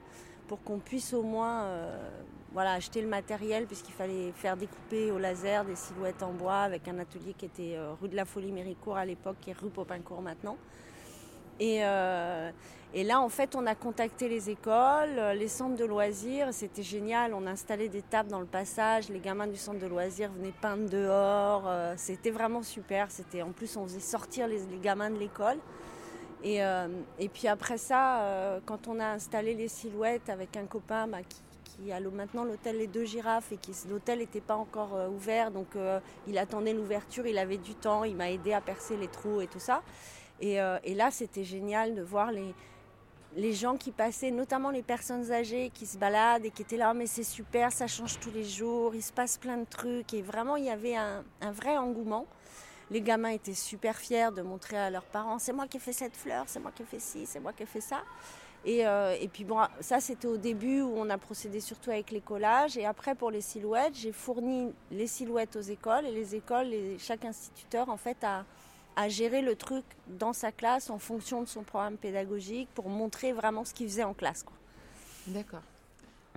pour 0.48 0.60
qu'on 0.64 0.80
puisse 0.80 1.14
au 1.14 1.22
moins 1.22 1.70
voilà, 2.52 2.72
acheter 2.72 3.00
le 3.00 3.08
matériel, 3.08 3.66
puisqu'il 3.66 3.92
fallait 3.92 4.32
faire 4.32 4.56
découper 4.56 5.12
au 5.12 5.18
laser 5.18 5.64
des 5.64 5.76
silhouettes 5.76 6.24
en 6.24 6.32
bois 6.32 6.58
avec 6.58 6.88
un 6.88 6.98
atelier 6.98 7.34
qui 7.34 7.46
était 7.46 7.76
rue 8.00 8.08
de 8.08 8.16
la 8.16 8.24
Folie 8.24 8.50
Méricourt 8.50 8.96
à 8.96 9.04
l'époque 9.04 9.36
et 9.46 9.52
rue 9.52 9.70
Popincourt 9.70 10.22
maintenant. 10.22 10.56
Et, 11.60 11.78
euh, 11.82 12.50
et, 12.94 13.04
là, 13.04 13.20
en 13.20 13.28
fait, 13.28 13.54
on 13.54 13.66
a 13.66 13.74
contacté 13.74 14.28
les 14.28 14.50
écoles, 14.50 15.18
euh, 15.18 15.34
les 15.34 15.48
centres 15.48 15.76
de 15.76 15.84
loisirs. 15.84 16.48
C'était 16.52 16.82
génial. 16.82 17.34
On 17.34 17.46
a 17.46 17.50
installé 17.50 17.88
des 17.88 18.02
tables 18.02 18.30
dans 18.30 18.40
le 18.40 18.46
passage. 18.46 19.08
Les 19.08 19.20
gamins 19.20 19.46
du 19.46 19.56
centre 19.56 19.78
de 19.78 19.86
loisirs 19.86 20.30
venaient 20.32 20.54
peindre 20.60 20.88
dehors. 20.88 21.64
Euh, 21.66 21.94
c'était 21.96 22.30
vraiment 22.30 22.62
super. 22.62 23.10
C'était 23.10 23.42
en 23.42 23.52
plus, 23.52 23.76
on 23.76 23.84
faisait 23.84 24.00
sortir 24.00 24.48
les, 24.48 24.60
gamins 24.82 25.10
de 25.10 25.18
l'école. 25.18 25.58
Et, 26.44 26.60
et, 27.18 27.28
puis 27.28 27.48
après 27.48 27.78
ça, 27.78 28.60
quand 28.66 28.86
on 28.86 29.00
a 29.00 29.06
installé 29.06 29.54
les 29.54 29.66
silhouettes 29.66 30.28
avec 30.28 30.56
un 30.56 30.66
copain 30.66 31.08
bah, 31.08 31.18
qui, 31.28 31.40
qui 31.64 31.90
a 31.90 31.98
maintenant 31.98 32.44
l'hôtel 32.44 32.76
Les 32.78 32.86
Deux 32.86 33.04
Girafes 33.04 33.50
et 33.50 33.56
qui 33.56 33.72
l'hôtel 33.90 34.20
n'était 34.20 34.42
pas 34.42 34.54
encore 34.54 34.96
ouvert, 35.10 35.50
donc 35.50 35.68
il 36.28 36.38
attendait 36.38 36.74
l'ouverture. 36.74 37.26
Il 37.26 37.38
avait 37.38 37.56
du 37.56 37.74
temps. 37.74 38.04
Il 38.04 38.14
m'a 38.14 38.30
aidé 38.30 38.52
à 38.52 38.60
percer 38.60 38.96
les 38.96 39.08
trous 39.08 39.40
et 39.40 39.48
tout 39.48 39.58
ça. 39.58 39.82
Euh, 40.42 40.78
et, 40.84 40.94
là, 40.94 41.10
c'était 41.10 41.44
génial 41.44 41.94
de 41.94 42.02
voir 42.02 42.30
les, 42.30 42.54
les 43.36 43.52
gens 43.52 43.76
qui 43.76 43.92
passaient, 43.92 44.30
notamment 44.30 44.70
les 44.70 44.82
personnes 44.82 45.30
âgées 45.32 45.70
qui 45.72 45.86
se 45.86 45.98
baladent 45.98 46.44
et 46.44 46.50
qui 46.50 46.62
étaient 46.62 46.76
là, 46.76 46.94
mais 46.94 47.06
c'est 47.06 47.24
super, 47.24 47.72
ça 47.72 47.86
change 47.86 48.18
tous 48.20 48.30
les 48.30 48.44
jours, 48.44 48.94
il 48.94 49.02
se 49.02 49.12
passe 49.12 49.38
plein 49.38 49.58
de 49.58 49.66
trucs. 49.66 50.12
Et 50.14 50.22
vraiment, 50.22 50.56
il 50.56 50.64
y 50.64 50.70
avait 50.70 50.96
un, 50.96 51.24
vrai 51.52 51.76
engouement. 51.76 52.26
Les 52.90 53.00
gamins 53.00 53.30
étaient 53.30 53.54
super 53.54 53.96
fiers 53.96 54.30
de 54.34 54.42
montrer 54.42 54.78
à 54.78 54.90
leurs 54.90 55.04
parents, 55.04 55.38
c'est 55.38 55.52
moi 55.52 55.66
qui 55.66 55.78
ai 55.78 55.80
fait 55.80 55.92
cette 55.92 56.16
fleur, 56.16 56.44
c'est 56.46 56.60
moi 56.60 56.70
qui 56.72 56.82
ai 56.82 56.86
fait 56.86 57.00
ci, 57.00 57.26
c'est 57.26 57.40
moi 57.40 57.52
qui 57.52 57.64
ai 57.64 57.66
fait 57.66 57.80
ça. 57.80 58.02
Et, 58.64 58.86
euh, 58.86 59.16
et 59.20 59.28
puis 59.28 59.44
bon, 59.44 59.58
ça 59.80 60.00
c'était 60.00 60.26
au 60.26 60.36
début 60.36 60.82
où 60.82 60.92
on 60.96 61.08
a 61.10 61.18
procédé 61.18 61.60
surtout 61.60 61.90
avec 61.90 62.12
les 62.12 62.20
collages. 62.20 62.76
Et 62.76 62.86
après 62.86 63.16
pour 63.16 63.32
les 63.32 63.40
silhouettes, 63.40 63.94
j'ai 63.94 64.12
fourni 64.12 64.72
les 64.92 65.08
silhouettes 65.08 65.56
aux 65.56 65.60
écoles 65.60 66.06
et 66.06 66.12
les 66.12 66.36
écoles, 66.36 66.72
et 66.72 66.96
chaque 66.98 67.24
instituteur 67.24 67.88
en 67.88 67.96
fait 67.96 68.22
a, 68.22 68.44
à 68.96 69.08
gérer 69.08 69.42
le 69.42 69.54
truc 69.54 69.84
dans 70.08 70.32
sa 70.32 70.50
classe 70.50 70.90
en 70.90 70.98
fonction 70.98 71.42
de 71.42 71.48
son 71.48 71.62
programme 71.62 71.96
pédagogique 71.96 72.68
pour 72.74 72.88
montrer 72.88 73.32
vraiment 73.32 73.64
ce 73.64 73.74
qu'il 73.74 73.88
faisait 73.88 74.04
en 74.04 74.14
classe. 74.14 74.44
D'accord. 75.26 75.62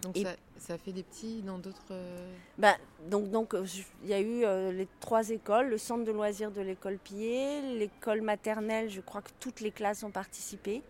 Donc 0.01 0.17
ça, 0.17 0.35
ça, 0.57 0.77
fait 0.77 0.91
des 0.91 1.03
petits 1.03 1.41
dans 1.41 1.57
d'autres... 1.57 1.91
Euh, 1.91 2.33
ben, 2.57 2.73
donc 3.09 3.29
donc 3.31 3.53
euh, 3.53 3.65
il 4.03 4.09
y 4.09 4.13
a 4.13 4.21
eu 4.21 4.45
euh, 4.45 4.71
les 4.71 4.87
trois 5.01 5.29
écoles, 5.29 5.67
le 5.67 5.77
centre 5.77 6.05
de 6.05 6.11
loisirs 6.11 6.51
de 6.51 6.61
l'école 6.61 6.97
Pillet, 6.97 7.61
l'école 7.75 8.21
maternelle, 8.21 8.89
je 8.89 9.01
crois 9.01 9.21
que 9.21 9.31
toutes 9.39 9.59
les 9.59 9.71
classes 9.71 10.03
ont 10.03 10.11
participé. 10.11 10.81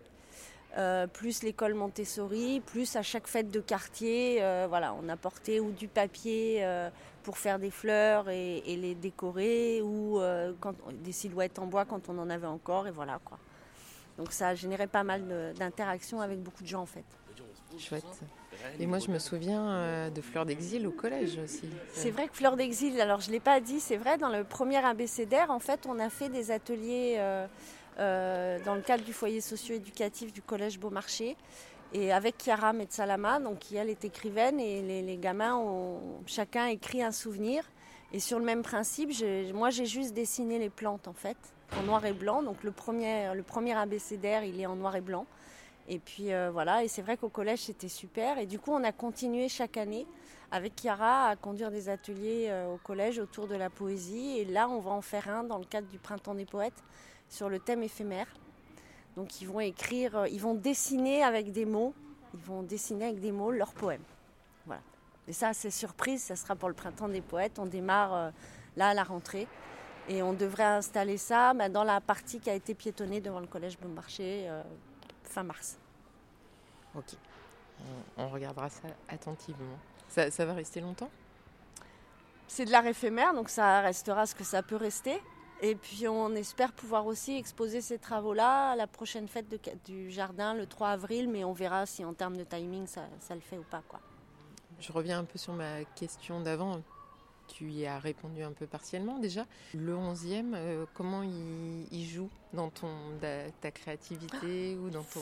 Euh, 0.78 1.08
plus 1.08 1.42
l'école 1.42 1.74
Montessori, 1.74 2.60
plus 2.64 2.94
à 2.94 3.02
chaque 3.02 3.26
fête 3.26 3.50
de 3.50 3.58
quartier, 3.58 4.38
euh, 4.40 4.66
voilà, 4.68 4.94
on 5.02 5.08
apportait 5.08 5.58
ou 5.58 5.72
du 5.72 5.88
papier 5.88 6.58
euh, 6.60 6.88
pour 7.24 7.38
faire 7.38 7.58
des 7.58 7.72
fleurs 7.72 8.28
et, 8.28 8.62
les 8.66 8.94
décorer, 8.94 9.82
ou 9.82 10.20
quand, 10.60 10.74
des 10.92 11.12
silhouettes 11.12 11.58
en 11.58 11.66
bois 11.66 11.84
quand 11.84 12.08
on 12.08 12.16
en 12.18 12.30
avait 12.30 12.46
encore, 12.46 12.86
et 12.86 12.92
voilà 12.92 13.18
quoi. 13.24 13.38
Donc 14.16 14.32
ça 14.32 14.48
a 14.48 14.54
généré 14.54 14.86
pas 14.86 15.02
mal 15.02 15.54
d'interactions 15.58 16.20
avec 16.20 16.40
beaucoup 16.40 16.62
de 16.62 16.68
gens 16.68 16.82
en 16.82 16.86
fait. 16.86 17.04
Chouette. 17.78 18.04
Et 18.78 18.86
moi 18.86 18.98
je 19.00 19.10
me 19.10 19.18
souviens 19.18 20.10
de 20.10 20.20
Fleurs 20.20 20.46
d'Exil 20.46 20.86
au 20.86 20.92
collège 20.92 21.38
aussi. 21.42 21.68
C'est 21.92 22.10
vrai 22.10 22.28
que 22.28 22.36
Fleurs 22.36 22.56
d'Exil, 22.56 22.98
alors 23.00 23.20
je 23.20 23.28
ne 23.28 23.32
l'ai 23.32 23.40
pas 23.40 23.60
dit, 23.60 23.80
c'est 23.80 23.96
vrai, 23.96 24.18
dans 24.18 24.28
le 24.28 24.44
premier 24.44 24.84
abécédaire, 24.84 25.50
en 25.50 25.58
fait, 25.60 25.86
on 25.86 25.98
a 25.98 26.10
fait 26.10 26.28
des 26.28 26.52
ateliers 26.52 27.18
dans 28.00 28.74
le 28.74 28.80
cadre 28.80 29.04
du 29.04 29.12
foyer 29.12 29.40
socio-éducatif 29.40 30.32
du 30.32 30.42
collège 30.42 30.78
Beaumarchais. 30.78 31.36
Et 31.92 32.12
avec 32.12 32.36
Chiara 32.38 32.72
Metsalama, 32.72 33.40
donc 33.40 33.58
qui 33.58 33.76
elle 33.76 33.90
est 33.90 34.04
écrivaine, 34.04 34.60
et 34.60 35.02
les, 35.02 35.16
gamins 35.16 35.56
ont 35.56 35.98
chacun 36.26 36.66
écrit 36.66 37.02
un 37.02 37.10
souvenir. 37.10 37.64
Et 38.12 38.20
sur 38.20 38.38
le 38.38 38.44
même 38.44 38.62
principe, 38.62 39.10
moi 39.54 39.70
j'ai 39.70 39.86
juste 39.86 40.14
dessiné 40.14 40.58
les 40.58 40.70
plantes 40.70 41.08
en 41.08 41.12
fait, 41.12 41.36
en 41.78 41.82
noir 41.82 42.04
et 42.06 42.12
blanc. 42.12 42.42
Donc 42.42 42.62
le 42.62 42.70
premier, 42.70 43.34
le 43.34 43.42
premier 43.42 43.76
abécédaire, 43.76 44.44
il 44.44 44.60
est 44.60 44.66
en 44.66 44.76
noir 44.76 44.94
et 44.94 45.00
blanc. 45.00 45.26
Et 45.88 45.98
puis 45.98 46.32
euh, 46.32 46.50
voilà, 46.52 46.84
et 46.84 46.88
c'est 46.88 47.02
vrai 47.02 47.16
qu'au 47.16 47.28
collège 47.28 47.60
c'était 47.60 47.88
super. 47.88 48.38
Et 48.38 48.46
du 48.46 48.60
coup, 48.60 48.70
on 48.72 48.84
a 48.84 48.92
continué 48.92 49.48
chaque 49.48 49.76
année 49.76 50.06
avec 50.52 50.74
Chiara 50.80 51.28
à 51.28 51.36
conduire 51.36 51.72
des 51.72 51.88
ateliers 51.88 52.46
euh, 52.50 52.74
au 52.74 52.76
collège 52.76 53.18
autour 53.18 53.48
de 53.48 53.56
la 53.56 53.68
poésie. 53.68 54.38
Et 54.38 54.44
là, 54.44 54.68
on 54.68 54.78
va 54.78 54.92
en 54.92 55.02
faire 55.02 55.28
un 55.28 55.42
dans 55.42 55.58
le 55.58 55.64
cadre 55.64 55.88
du 55.88 55.98
Printemps 55.98 56.34
des 56.34 56.46
poètes 56.46 56.84
sur 57.30 57.48
le 57.48 57.58
thème 57.58 57.82
éphémère. 57.82 58.26
Donc 59.16 59.40
ils 59.40 59.46
vont 59.46 59.60
écrire, 59.60 60.16
euh, 60.16 60.28
ils 60.28 60.40
vont 60.40 60.54
dessiner 60.54 61.22
avec 61.22 61.52
des 61.52 61.64
mots, 61.64 61.94
ils 62.34 62.40
vont 62.40 62.62
dessiner 62.62 63.06
avec 63.06 63.20
des 63.20 63.32
mots 63.32 63.50
leurs 63.50 63.72
poèmes. 63.72 64.04
Voilà. 64.66 64.82
Et 65.26 65.32
ça, 65.32 65.52
c'est 65.54 65.70
surprise, 65.70 66.22
ça 66.22 66.36
sera 66.36 66.54
pour 66.54 66.68
le 66.68 66.74
printemps 66.74 67.08
des 67.08 67.20
poètes. 67.22 67.58
On 67.58 67.66
démarre 67.66 68.14
euh, 68.14 68.30
là 68.76 68.88
à 68.88 68.94
la 68.94 69.04
rentrée. 69.04 69.48
Et 70.08 70.22
on 70.22 70.32
devrait 70.32 70.64
installer 70.64 71.16
ça 71.16 71.54
bah, 71.54 71.68
dans 71.68 71.84
la 71.84 72.00
partie 72.00 72.40
qui 72.40 72.50
a 72.50 72.54
été 72.54 72.74
piétonnée 72.74 73.20
devant 73.20 73.38
le 73.38 73.46
collège 73.46 73.78
Beaumarchais 73.78 74.46
euh, 74.48 74.62
fin 75.22 75.44
mars. 75.44 75.78
Ok. 76.94 77.14
On, 78.18 78.28
regardera 78.28 78.68
ça 78.68 78.88
attentivement. 79.08 79.78
Ça, 80.08 80.30
ça 80.30 80.44
va 80.44 80.52
rester 80.52 80.80
longtemps? 80.80 81.10
C'est 82.46 82.64
de 82.64 82.72
l'art 82.72 82.86
éphémère, 82.86 83.32
donc 83.32 83.48
ça 83.48 83.80
restera 83.80 84.26
ce 84.26 84.34
que 84.34 84.44
ça 84.44 84.62
peut 84.62 84.76
rester. 84.76 85.22
Et 85.62 85.74
puis 85.74 86.08
on 86.08 86.34
espère 86.34 86.72
pouvoir 86.72 87.06
aussi 87.06 87.36
exposer 87.36 87.80
ces 87.82 87.98
travaux-là 87.98 88.70
à 88.70 88.76
la 88.76 88.86
prochaine 88.86 89.28
fête 89.28 89.46
du 89.84 90.10
jardin 90.10 90.54
le 90.54 90.66
3 90.66 90.88
avril, 90.88 91.28
mais 91.28 91.44
on 91.44 91.52
verra 91.52 91.84
si 91.84 92.04
en 92.04 92.14
termes 92.14 92.36
de 92.36 92.44
timing 92.44 92.86
ça, 92.86 93.02
le 93.30 93.40
fait 93.40 93.58
ou 93.58 93.64
pas. 93.70 93.82
Quoi. 93.88 94.00
Je 94.80 94.92
reviens 94.92 95.18
un 95.18 95.24
peu 95.24 95.38
sur 95.38 95.52
ma 95.52 95.84
question 95.96 96.40
d'avant. 96.40 96.80
Tu 97.48 97.70
y 97.70 97.84
as 97.84 97.98
répondu 97.98 98.42
un 98.42 98.52
peu 98.52 98.66
partiellement 98.66 99.18
déjà. 99.18 99.44
Le 99.74 99.94
11e, 99.94 100.52
euh, 100.54 100.86
comment 100.94 101.22
il, 101.22 102.06
joue 102.08 102.30
dans 102.52 102.70
ton, 102.70 102.94
ta 103.60 103.70
créativité 103.70 104.76
ou 104.76 104.88
dans 104.88 105.02
ton... 105.02 105.20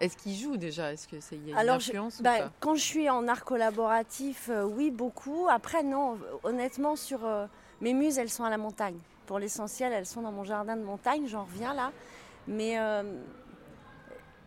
Est-ce 0.00 0.16
qu'il 0.16 0.36
joue 0.36 0.56
déjà? 0.56 0.92
Est-ce 0.92 1.08
que 1.08 1.20
c'est 1.20 1.36
y 1.36 1.54
a 1.54 1.62
une 1.62 1.70
influence 1.70 2.20
bah, 2.20 2.52
Quand 2.60 2.74
je 2.74 2.82
suis 2.82 3.08
en 3.08 3.26
art 3.26 3.44
collaboratif, 3.44 4.48
euh, 4.50 4.64
oui 4.64 4.90
beaucoup. 4.90 5.46
Après 5.48 5.82
non, 5.82 6.18
honnêtement 6.42 6.94
sur 6.94 7.24
euh, 7.24 7.46
mes 7.80 7.94
muses, 7.94 8.18
elles 8.18 8.30
sont 8.30 8.44
à 8.44 8.50
la 8.50 8.58
montagne. 8.58 8.98
Pour 9.26 9.38
l'essentiel, 9.38 9.92
elles 9.92 10.06
sont 10.06 10.22
dans 10.22 10.32
mon 10.32 10.44
jardin 10.44 10.76
de 10.76 10.82
montagne, 10.82 11.26
j'en 11.26 11.44
reviens 11.44 11.74
là. 11.74 11.92
Mais 12.46 12.78
euh, 12.78 13.02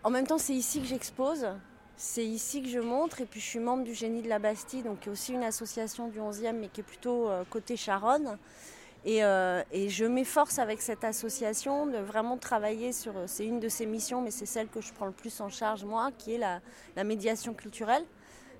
en 0.04 0.10
même 0.10 0.28
temps, 0.28 0.38
c'est 0.38 0.54
ici 0.54 0.80
que 0.80 0.86
j'expose, 0.86 1.48
c'est 1.96 2.26
ici 2.26 2.62
que 2.62 2.70
je 2.70 2.80
montre. 2.80 3.22
Et 3.22 3.26
puis, 3.26 3.40
je 3.40 3.46
suis 3.46 3.60
membre 3.60 3.84
du 3.84 3.94
Génie 3.94 4.22
de 4.22 4.30
la 4.30 4.40
Bastille, 4.40 4.84
donc 4.84 5.00
qui 5.00 5.10
est 5.10 5.12
aussi 5.12 5.34
une 5.34 5.44
association 5.44 6.08
du 6.08 6.20
11e, 6.20 6.54
mais 6.54 6.68
qui 6.68 6.82
est 6.82 6.84
plutôt 6.84 7.30
euh, 7.30 7.44
côté 7.50 7.76
Charonne. 7.76 8.38
Euh, 9.06 9.64
et, 9.72 9.90
je 9.90 10.06
m'efforce 10.06 10.60
avec 10.60 10.82
cette 10.82 11.04
association 11.04 11.86
de 11.88 11.98
vraiment 11.98 12.38
travailler 12.38 12.92
sur. 12.92 13.14
C'est 13.26 13.46
une 13.46 13.60
de 13.60 13.70
ses 13.70 13.86
missions, 13.86 14.22
mais 14.22 14.32
c'est 14.32 14.46
celle 14.46 14.68
que 14.68 14.82
je 14.82 14.92
prends 14.94 15.06
le 15.06 15.12
plus 15.12 15.40
en 15.40 15.50
charge, 15.50 15.86
moi, 15.86 16.12
qui 16.18 16.34
est 16.34 16.38
la, 16.38 16.60
la 16.96 17.04
médiation 17.04 17.54
culturelle. 17.54 18.04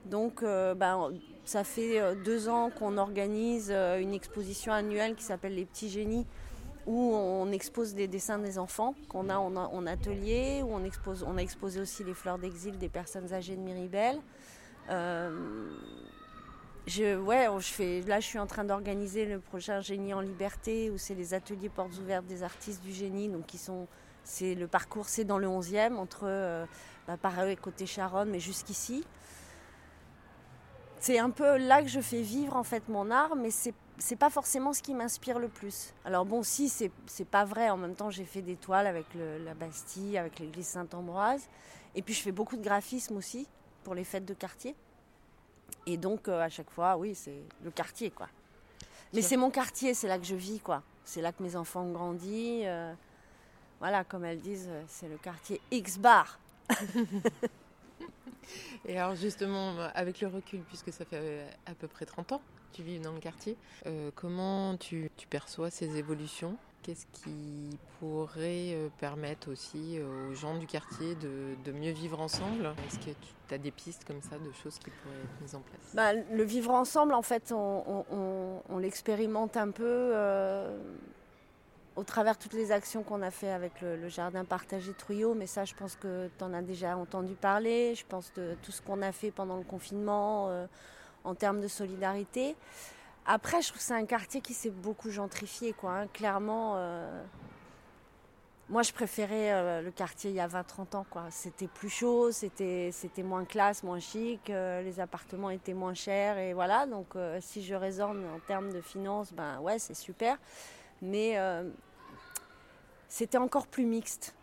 Donc, 0.06 0.42
ben, 0.44 1.12
ça 1.48 1.64
fait 1.64 2.00
euh, 2.00 2.14
deux 2.14 2.50
ans 2.50 2.70
qu'on 2.70 2.98
organise 2.98 3.70
euh, 3.72 4.00
une 4.00 4.14
exposition 4.14 4.74
annuelle 4.74 5.16
qui 5.16 5.24
s'appelle 5.24 5.56
Les 5.56 5.66
Petits 5.66 5.90
Génies, 5.90 6.26
où 6.86 7.14
on 7.16 7.52
expose 7.52 7.96
des 7.96 8.08
dessins 8.08 8.38
des 8.38 8.60
enfants 8.60 8.96
qu'on 9.10 9.30
a 9.30 9.38
en, 9.38 9.88
atelier, 9.88 10.62
où 10.64 10.74
on, 10.74 10.84
expose, 10.84 11.24
on 11.28 11.38
a 11.38 11.42
exposé 11.42 11.82
aussi 11.82 12.04
les 12.04 12.14
fleurs 12.14 12.38
d'exil 12.38 12.78
des 12.78 12.90
personnes 12.90 13.34
âgées 13.34 13.56
de 13.56 13.62
Miribel. 13.62 14.20
Euh, 14.90 15.60
ouais, 16.98 17.48
là, 18.08 18.20
je 18.20 18.26
suis 18.26 18.40
en 18.40 18.48
train 18.48 18.64
d'organiser 18.64 19.26
le 19.26 19.40
prochain 19.40 19.82
Génie 19.82 20.14
en 20.14 20.22
Liberté, 20.22 20.90
où 20.92 20.98
c'est 20.98 21.16
les 21.16 21.34
ateliers 21.34 21.70
portes 21.70 21.98
ouvertes 21.98 22.26
des 22.26 22.44
artistes 22.44 22.82
du 22.84 22.94
génie, 22.94 23.28
donc 23.28 23.46
sont, 23.58 23.88
c'est 24.24 24.56
le 24.56 24.68
parcours, 24.68 25.10
c'est 25.10 25.26
dans 25.26 25.40
le 25.40 25.48
11e, 25.48 25.96
entre 25.96 26.22
euh, 26.24 26.66
bah, 27.06 27.18
pareil 27.18 27.58
côté 27.58 27.86
Charonne, 27.86 28.30
mais 28.30 28.40
jusqu'ici 28.40 29.04
c'est 31.08 31.20
un 31.20 31.30
peu 31.30 31.56
là 31.56 31.82
que 31.82 31.88
je 31.88 32.02
fais 32.02 32.22
vivre 32.22 32.58
en 32.58 32.64
fait 32.64 32.90
mon 32.90 33.12
art, 33.12 33.38
mais 33.38 33.50
c'est 33.50 33.74
c'est 33.98 34.18
pas 34.18 34.30
forcément 34.30 34.74
ce 34.74 34.82
qui 34.84 34.94
m'inspire 34.94 35.40
le 35.40 35.48
plus. 35.48 35.94
Alors 36.04 36.26
bon, 36.26 36.44
si 36.44 36.68
c'est 36.68 37.26
pas 37.32 37.46
vrai. 37.46 37.70
En 37.70 37.78
même 37.78 37.96
temps, 37.96 38.12
j'ai 38.12 38.26
fait 38.26 38.42
des 38.42 38.58
toiles 38.58 38.86
avec 38.86 39.06
la 39.16 39.54
Bastille, 39.54 40.18
avec 40.18 40.38
l'église 40.38 40.68
Saint-Ambroise, 40.68 41.48
et 41.96 42.02
puis 42.02 42.14
je 42.14 42.22
fais 42.22 42.34
beaucoup 42.34 42.58
de 42.58 42.62
graphisme 42.62 43.16
aussi 43.16 43.48
pour 43.86 43.96
les 43.96 44.04
fêtes 44.04 44.26
de 44.26 44.34
quartier. 44.34 44.76
Et 45.86 45.96
donc 45.96 46.28
euh, 46.28 46.42
à 46.42 46.50
chaque 46.50 46.70
fois, 46.70 46.98
oui, 46.98 47.16
c'est 47.16 47.42
le 47.64 47.72
quartier 47.72 48.12
quoi. 48.12 48.28
Mais 49.14 49.22
c'est 49.22 49.38
mon 49.38 49.50
quartier, 49.50 49.94
c'est 49.94 50.10
là 50.10 50.20
que 50.20 50.26
je 50.26 50.36
vis 50.36 50.60
quoi. 50.60 50.84
C'est 51.06 51.22
là 51.22 51.32
que 51.32 51.42
mes 51.42 51.56
enfants 51.56 51.84
ont 51.84 51.94
grandi. 51.94 52.64
Euh, 52.66 52.94
voilà, 53.80 54.04
comme 54.04 54.26
elles 54.26 54.42
disent, 54.42 54.70
c'est 54.90 55.08
le 55.08 55.18
quartier 55.18 55.62
X 55.72 56.00
bar. 56.00 56.38
Et 58.86 58.98
alors 58.98 59.16
justement, 59.16 59.76
avec 59.94 60.22
le 60.22 60.28
recul, 60.28 60.62
puisque 60.68 60.92
ça 60.92 61.06
fait 61.06 61.46
à 61.66 61.74
peu 61.74 61.88
près 61.88 62.06
30 62.06 62.34
ans 62.34 62.42
que 62.72 62.78
tu 62.78 62.84
vis 62.84 63.00
dans 63.00 63.14
le 63.14 63.20
quartier, 63.20 63.56
euh, 63.86 64.12
comment 64.16 64.78
tu, 64.78 65.10
perçois 65.30 65.70
ces 65.70 65.98
évolutions? 65.98 66.58
Qu'est-ce 66.84 67.06
qui 67.12 67.78
pourrait 68.00 68.74
euh, 68.74 68.88
permettre 69.00 69.52
aussi 69.52 70.00
aux 70.00 70.34
gens 70.34 70.58
du 70.58 70.68
quartier 70.68 71.16
de, 71.16 71.72
mieux 71.72 71.92
vivre 71.92 72.22
ensemble? 72.22 72.74
Est-ce 72.88 73.00
que 73.00 73.16
tu 73.48 73.54
as 73.54 73.58
des 73.58 73.72
pistes 73.72 74.06
comme 74.06 74.22
ça 74.22 74.38
de 74.38 74.52
choses 74.64 74.80
qui 74.80 74.90
pourraient 74.90 75.16
être 75.24 75.42
mises 75.42 75.56
en 75.56 75.60
place? 75.60 75.94
Bah, 75.94 76.14
Le 76.14 76.44
vivre 76.44 76.72
ensemble, 76.72 77.14
en 77.14 77.22
fait, 77.22 77.52
on, 77.54 78.78
l'expérimente 78.80 79.58
un 79.58 79.72
peu 79.72 79.84
euh, 79.86 80.78
au 81.98 82.04
travers 82.04 82.38
toutes 82.38 82.54
les 82.54 82.72
actions 82.72 83.02
qu'on 83.02 83.24
a 83.24 83.32
fait 83.32 83.50
avec 83.50 83.82
le, 83.82 84.08
jardin 84.08 84.46
partagé 84.46 84.94
Trouillot, 84.94 85.34
mais 85.34 85.48
ça 85.48 85.66
je 85.66 85.74
pense 85.74 85.96
que 85.96 86.30
tu 86.38 86.44
en 86.44 86.54
as 86.54 86.62
déjà 86.62 86.96
entendu 86.96 87.34
parler, 87.34 87.96
je 87.96 88.06
pense 88.06 88.32
de 88.36 88.56
tout 88.62 88.72
ce 88.72 88.84
qu'on 88.84 89.02
a 89.02 89.12
fait 89.12 89.32
pendant 89.32 89.58
le 89.58 89.64
confinement 89.64 90.48
euh, 90.50 90.68
en 91.24 91.34
termes 91.34 91.60
de 91.60 91.68
solidarité. 91.68 92.56
Après, 93.26 93.62
je 93.62 93.70
trouve 93.70 93.80
que 93.80 93.84
c'est 93.84 93.96
un 93.96 94.06
quartier 94.06 94.40
qui 94.40 94.54
s'est 94.54 94.70
beaucoup 94.70 95.10
gentrifié, 95.10 95.74
quoi. 95.74 95.92
Hein. 95.92 96.08
Clairement, 96.14 96.76
euh, 96.78 97.24
moi 98.70 98.84
je 98.84 98.94
préférais 98.94 99.52
euh, 99.52 99.82
le 99.82 99.92
quartier 99.92 100.30
il 100.30 100.36
y 100.36 100.40
a 100.40 100.48
20-30 100.48 100.96
ans, 100.98 101.06
quoi. 101.10 101.24
C'était 101.32 101.68
plus 101.68 101.90
chaud, 101.90 102.32
c'était, 102.32 102.92
c'était 102.94 103.24
moins 103.24 103.44
classe, 103.44 103.82
moins 103.82 104.00
chic, 104.00 104.50
les 104.50 105.00
appartements 105.00 105.50
étaient 105.50 105.74
moins 105.74 105.96
chers, 105.96 106.38
et 106.38 106.54
voilà. 106.54 106.86
Donc 106.86 107.16
si 107.42 107.64
je 107.64 107.74
raisonne 107.74 108.24
en 108.36 108.40
termes 108.40 108.72
de 108.72 108.82
finances, 108.82 109.34
ben 109.34 109.60
ouais, 109.62 109.80
c'est 109.80 109.96
super. 109.96 110.38
Mais 111.02 111.38
c'était 113.08 113.38
encore 113.38 113.68
plus 113.68 113.86
mixte. 113.86 114.36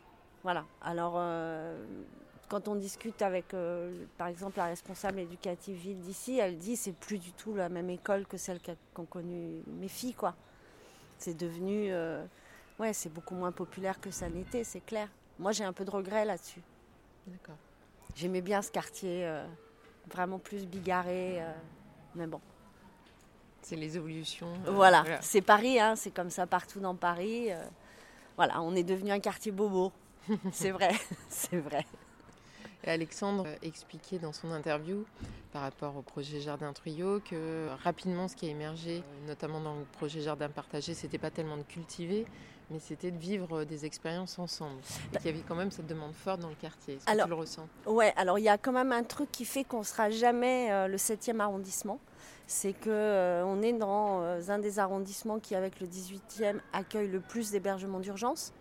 Voilà. 0.43 0.65
Alors, 0.83 1.15
euh, 1.17 1.85
quand 2.49 2.69
on 2.69 2.75
discute 2.75 3.23
avec, 3.23 3.55
euh, 3.55 4.05
par 4.19 4.29
exemple, 4.29 4.59
la 4.59 4.67
responsable 4.67 5.19
éducative 5.21 5.77
ville 5.77 6.01
d'ici, 6.01 6.39
elle 6.39 6.59
dit 6.59 6.77
c'est 6.77 6.93
plus 6.93 7.19
du 7.19 7.33
tout 7.33 7.55
la 7.55 7.69
même 7.69 7.91
école 7.91 8.27
que 8.27 8.37
celle 8.37 8.61
qu'ont 8.93 9.07
connue 9.07 9.63
mes 9.67 9.89
filles, 9.89 10.15
quoi. 10.15 10.35
C'est 11.19 11.35
devenu, 11.35 11.89
euh, 11.91 12.25
ouais, 12.79 12.93
c'est 12.93 13.09
beaucoup 13.09 13.35
moins 13.35 13.53
populaire 13.53 14.01
que 14.01 14.11
ça 14.11 14.29
n'était, 14.29 14.65
c'est 14.65 14.85
clair. 14.85 15.09
Moi, 15.39 15.53
j'ai 15.53 15.65
un 15.65 15.73
peu 15.73 15.85
de 15.85 15.91
regret 15.91 16.25
là-dessus. 16.25 16.61
D'accord. 17.27 17.57
J'aimais 18.15 18.43
bien 18.43 18.63
ce 18.63 18.71
quartier, 18.71 19.27
vraiment 20.09 20.39
plus 20.39 20.67
bigarré, 20.67 21.43
mais 22.15 22.27
bon. 22.29 22.41
C'est 23.63 23.75
les 23.75 23.97
évolutions. 23.97 24.53
voilà, 24.67 25.01
voilà. 25.03 25.23
c'est 25.23 25.41
Paris, 25.41 25.81
hein, 25.81 25.97
c'est 25.97 26.13
comme 26.13 26.31
ça 26.31 26.47
partout 26.47 26.79
dans 26.79 26.95
Paris 26.95 27.51
voilà, 28.37 28.61
on 28.63 28.75
est 28.75 28.83
devenu 28.83 29.11
un 29.11 29.21
quartier 29.21 29.53
bobo. 29.53 29.93
c'est 30.53 30.71
vrai, 30.71 30.93
c'est 31.29 31.59
vrai. 31.59 31.85
Et 32.85 32.91
Alexandre 32.91 33.47
expliquait 33.63 34.19
dans 34.19 34.33
son 34.33 34.51
interview 34.51 35.05
par 35.53 35.63
rapport 35.63 35.97
au 35.97 36.03
projet 36.03 36.41
Jardin 36.41 36.73
Truyot 36.73 37.21
que 37.21 37.69
rapidement 37.83 38.29
ce 38.29 38.37
qui 38.37 38.47
a 38.47 38.51
émergé, 38.51 39.03
notamment 39.27 39.61
dans 39.61 39.75
le 39.75 39.85
projet 39.93 40.21
Jardin 40.21 40.51
Partagé, 40.51 40.93
c'était 40.93 41.17
pas 41.17 41.31
tellement 41.31 41.57
de 41.57 41.63
cultiver, 41.63 42.27
mais 42.71 42.79
c'était 42.79 43.11
de 43.11 43.17
vivre 43.17 43.65
des 43.65 43.87
expériences 43.87 44.39
ensemble. 44.39 44.81
Et 45.15 45.17
qu'il 45.17 45.27
y 45.27 45.29
avait 45.31 45.45
quand 45.49 45.55
même 45.55 45.71
cette 45.71 45.87
demande 45.87 46.13
forte 46.13 46.41
dans 46.41 46.51
le 46.51 46.55
quartier. 46.57 46.95
Est-ce 46.97 47.07
que 47.07 47.23
tu 47.23 47.29
le 47.29 47.35
ressens? 47.35 47.67
Ouais, 47.87 48.13
alors 48.17 48.39
il 48.39 48.45
y 48.45 48.51
a 48.51 48.59
quand 48.59 48.73
même 48.73 48.93
un 48.93 49.03
truc 49.03 49.33
qui 49.33 49.47
fait 49.47 49.65
qu'on 49.65 49.79
ne 49.79 49.85
sera 49.85 50.11
jamais 50.11 50.71
euh, 50.71 50.87
le 50.87 50.99
7e 50.99 51.41
arrondissement 51.41 51.99
c'est 52.47 52.73
qu'on 52.73 52.91
euh, 52.91 53.63
est 53.63 53.73
dans 53.73 54.23
euh, 54.23 54.41
un 54.49 54.59
des 54.59 54.79
arrondissements 54.79 55.39
qui, 55.39 55.55
avec 55.55 55.81
le 55.81 55.87
18e, 55.87 56.59
accueille 56.73 57.09
le 57.09 57.21
plus 57.21 57.51
d'hébergements 57.51 58.01
d'urgence. 58.01 58.53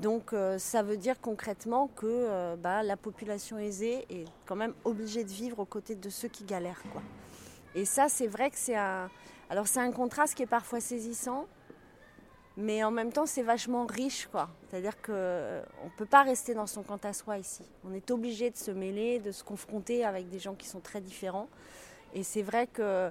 Donc 0.00 0.32
euh, 0.32 0.58
ça 0.58 0.82
veut 0.82 0.96
dire 0.96 1.20
concrètement 1.20 1.88
que 1.94 2.54
bah, 2.56 2.82
la 2.82 2.96
population 2.96 3.58
aisée 3.58 4.06
est 4.10 4.24
quand 4.46 4.56
même 4.56 4.74
obligée 4.84 5.24
de 5.24 5.30
vivre 5.30 5.60
aux 5.60 5.66
côtés 5.66 5.94
de 5.94 6.10
ceux 6.10 6.28
qui 6.28 6.44
galèrent. 6.44 6.82
Quoi. 6.92 7.02
Et 7.74 7.84
ça, 7.84 8.08
c'est 8.08 8.26
vrai 8.26 8.50
que 8.50 8.56
c'est 8.58 8.76
un... 8.76 9.10
Alors 9.50 9.66
c'est 9.66 9.80
un 9.80 9.92
contraste 9.92 10.34
qui 10.34 10.42
est 10.42 10.46
parfois 10.46 10.80
saisissant, 10.80 11.46
mais 12.56 12.82
en 12.84 12.90
même 12.90 13.12
temps 13.12 13.26
c'est 13.26 13.42
vachement 13.42 13.84
riche. 13.84 14.28
quoi. 14.32 14.48
C'est-à-dire 14.68 15.00
qu'on 15.02 15.12
ne 15.12 15.96
peut 15.98 16.06
pas 16.06 16.22
rester 16.22 16.54
dans 16.54 16.66
son 16.66 16.82
quant 16.82 17.00
à 17.02 17.12
soi 17.12 17.36
ici. 17.36 17.62
On 17.84 17.92
est 17.92 18.10
obligé 18.10 18.50
de 18.50 18.56
se 18.56 18.70
mêler, 18.70 19.18
de 19.18 19.30
se 19.30 19.44
confronter 19.44 20.06
avec 20.06 20.30
des 20.30 20.38
gens 20.38 20.54
qui 20.54 20.66
sont 20.66 20.80
très 20.80 21.02
différents. 21.02 21.48
Et 22.14 22.22
c'est 22.22 22.42
vrai 22.42 22.66
que 22.66 23.10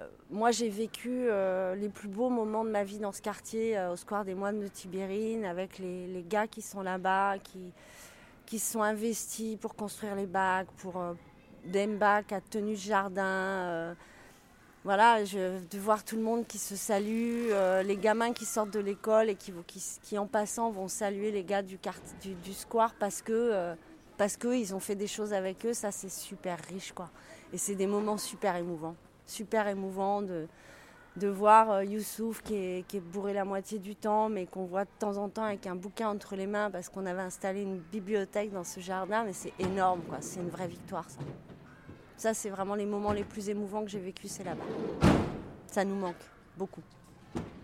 euh, 0.00 0.06
moi, 0.30 0.50
j'ai 0.50 0.68
vécu 0.68 1.10
euh, 1.10 1.74
les 1.74 1.88
plus 1.88 2.08
beaux 2.08 2.30
moments 2.30 2.64
de 2.64 2.70
ma 2.70 2.84
vie 2.84 2.98
dans 2.98 3.12
ce 3.12 3.22
quartier, 3.22 3.76
euh, 3.76 3.92
au 3.92 3.96
Square 3.96 4.24
des 4.24 4.34
Moines 4.34 4.60
de 4.60 4.68
Tibérine, 4.68 5.44
avec 5.44 5.78
les, 5.78 6.24
gars 6.28 6.46
qui 6.46 6.62
sont 6.62 6.82
là-bas, 6.82 7.38
qui, 7.38 7.72
qui 8.46 8.58
sont 8.58 8.82
investis 8.82 9.56
pour 9.56 9.74
construire 9.74 10.14
les 10.14 10.26
bacs, 10.26 10.68
pour 10.78 11.02
des 11.64 11.86
bacs 11.86 12.32
à 12.32 12.40
tenue 12.40 12.72
de 12.72 12.78
jardin. 12.78 13.96
voilà, 14.84 15.24
je, 15.24 15.58
de 15.66 15.78
voir 15.78 16.04
tout 16.04 16.16
le 16.16 16.22
monde 16.22 16.46
qui 16.46 16.58
se 16.58 16.76
salue, 16.76 17.50
les 17.84 17.96
gamins 17.96 18.32
qui 18.32 18.44
sortent 18.44 18.70
de 18.70 18.80
l'école 18.80 19.28
et 19.30 19.36
qui, 19.36 20.18
en 20.18 20.26
passant 20.26 20.70
vont 20.70 20.88
saluer 20.88 21.30
les 21.32 21.44
gars 21.44 21.62
du, 21.62 21.78
du, 22.22 22.34
du 22.34 22.52
square 22.52 22.94
parce 22.98 23.22
que 23.22 23.74
parce 24.16 24.36
qu'ils 24.36 24.74
ont 24.74 24.80
fait 24.80 24.96
des 24.96 25.06
choses 25.06 25.32
avec 25.32 25.64
eux, 25.64 25.72
ça 25.72 25.90
c'est 25.90 26.10
super 26.10 26.58
riche 26.68 26.92
quoi. 26.92 27.10
Et 27.52 27.58
c'est 27.58 27.74
des 27.74 27.86
moments 27.86 28.18
super 28.18 28.56
émouvants, 28.56 28.94
super 29.26 29.66
émouvants 29.66 30.22
de, 30.22 30.46
de 31.16 31.28
voir 31.28 31.70
euh, 31.70 31.84
Youssouf 31.84 32.42
qui 32.42 32.54
est, 32.54 32.86
qui 32.86 32.98
est, 32.98 33.00
bourré 33.00 33.32
la 33.32 33.44
moitié 33.44 33.78
du 33.78 33.96
temps, 33.96 34.28
mais 34.28 34.46
qu'on 34.46 34.64
voit 34.64 34.84
de 34.84 34.90
temps 34.98 35.16
en 35.16 35.28
temps 35.28 35.44
avec 35.44 35.66
un 35.66 35.74
bouquin 35.74 36.08
entre 36.08 36.36
les 36.36 36.46
mains 36.46 36.70
parce 36.70 36.88
qu'on 36.88 37.06
avait 37.06 37.22
installé 37.22 37.62
une 37.62 37.78
bibliothèque 37.78 38.52
dans 38.52 38.64
ce 38.64 38.80
jardin, 38.80 39.24
mais 39.24 39.32
c'est 39.32 39.52
énorme, 39.58 40.02
quoi. 40.08 40.18
C'est 40.20 40.40
une 40.40 40.50
vraie 40.50 40.68
victoire, 40.68 41.08
ça. 41.08 41.18
Ça, 42.16 42.34
c'est 42.34 42.50
vraiment 42.50 42.74
les 42.74 42.84
moments 42.84 43.12
les 43.12 43.24
plus 43.24 43.48
émouvants 43.48 43.82
que 43.82 43.90
j'ai 43.90 43.98
vécu, 43.98 44.28
c'est 44.28 44.44
là-bas. 44.44 44.62
Ça 45.66 45.84
nous 45.84 45.94
manque 45.94 46.22
beaucoup. 46.56 46.82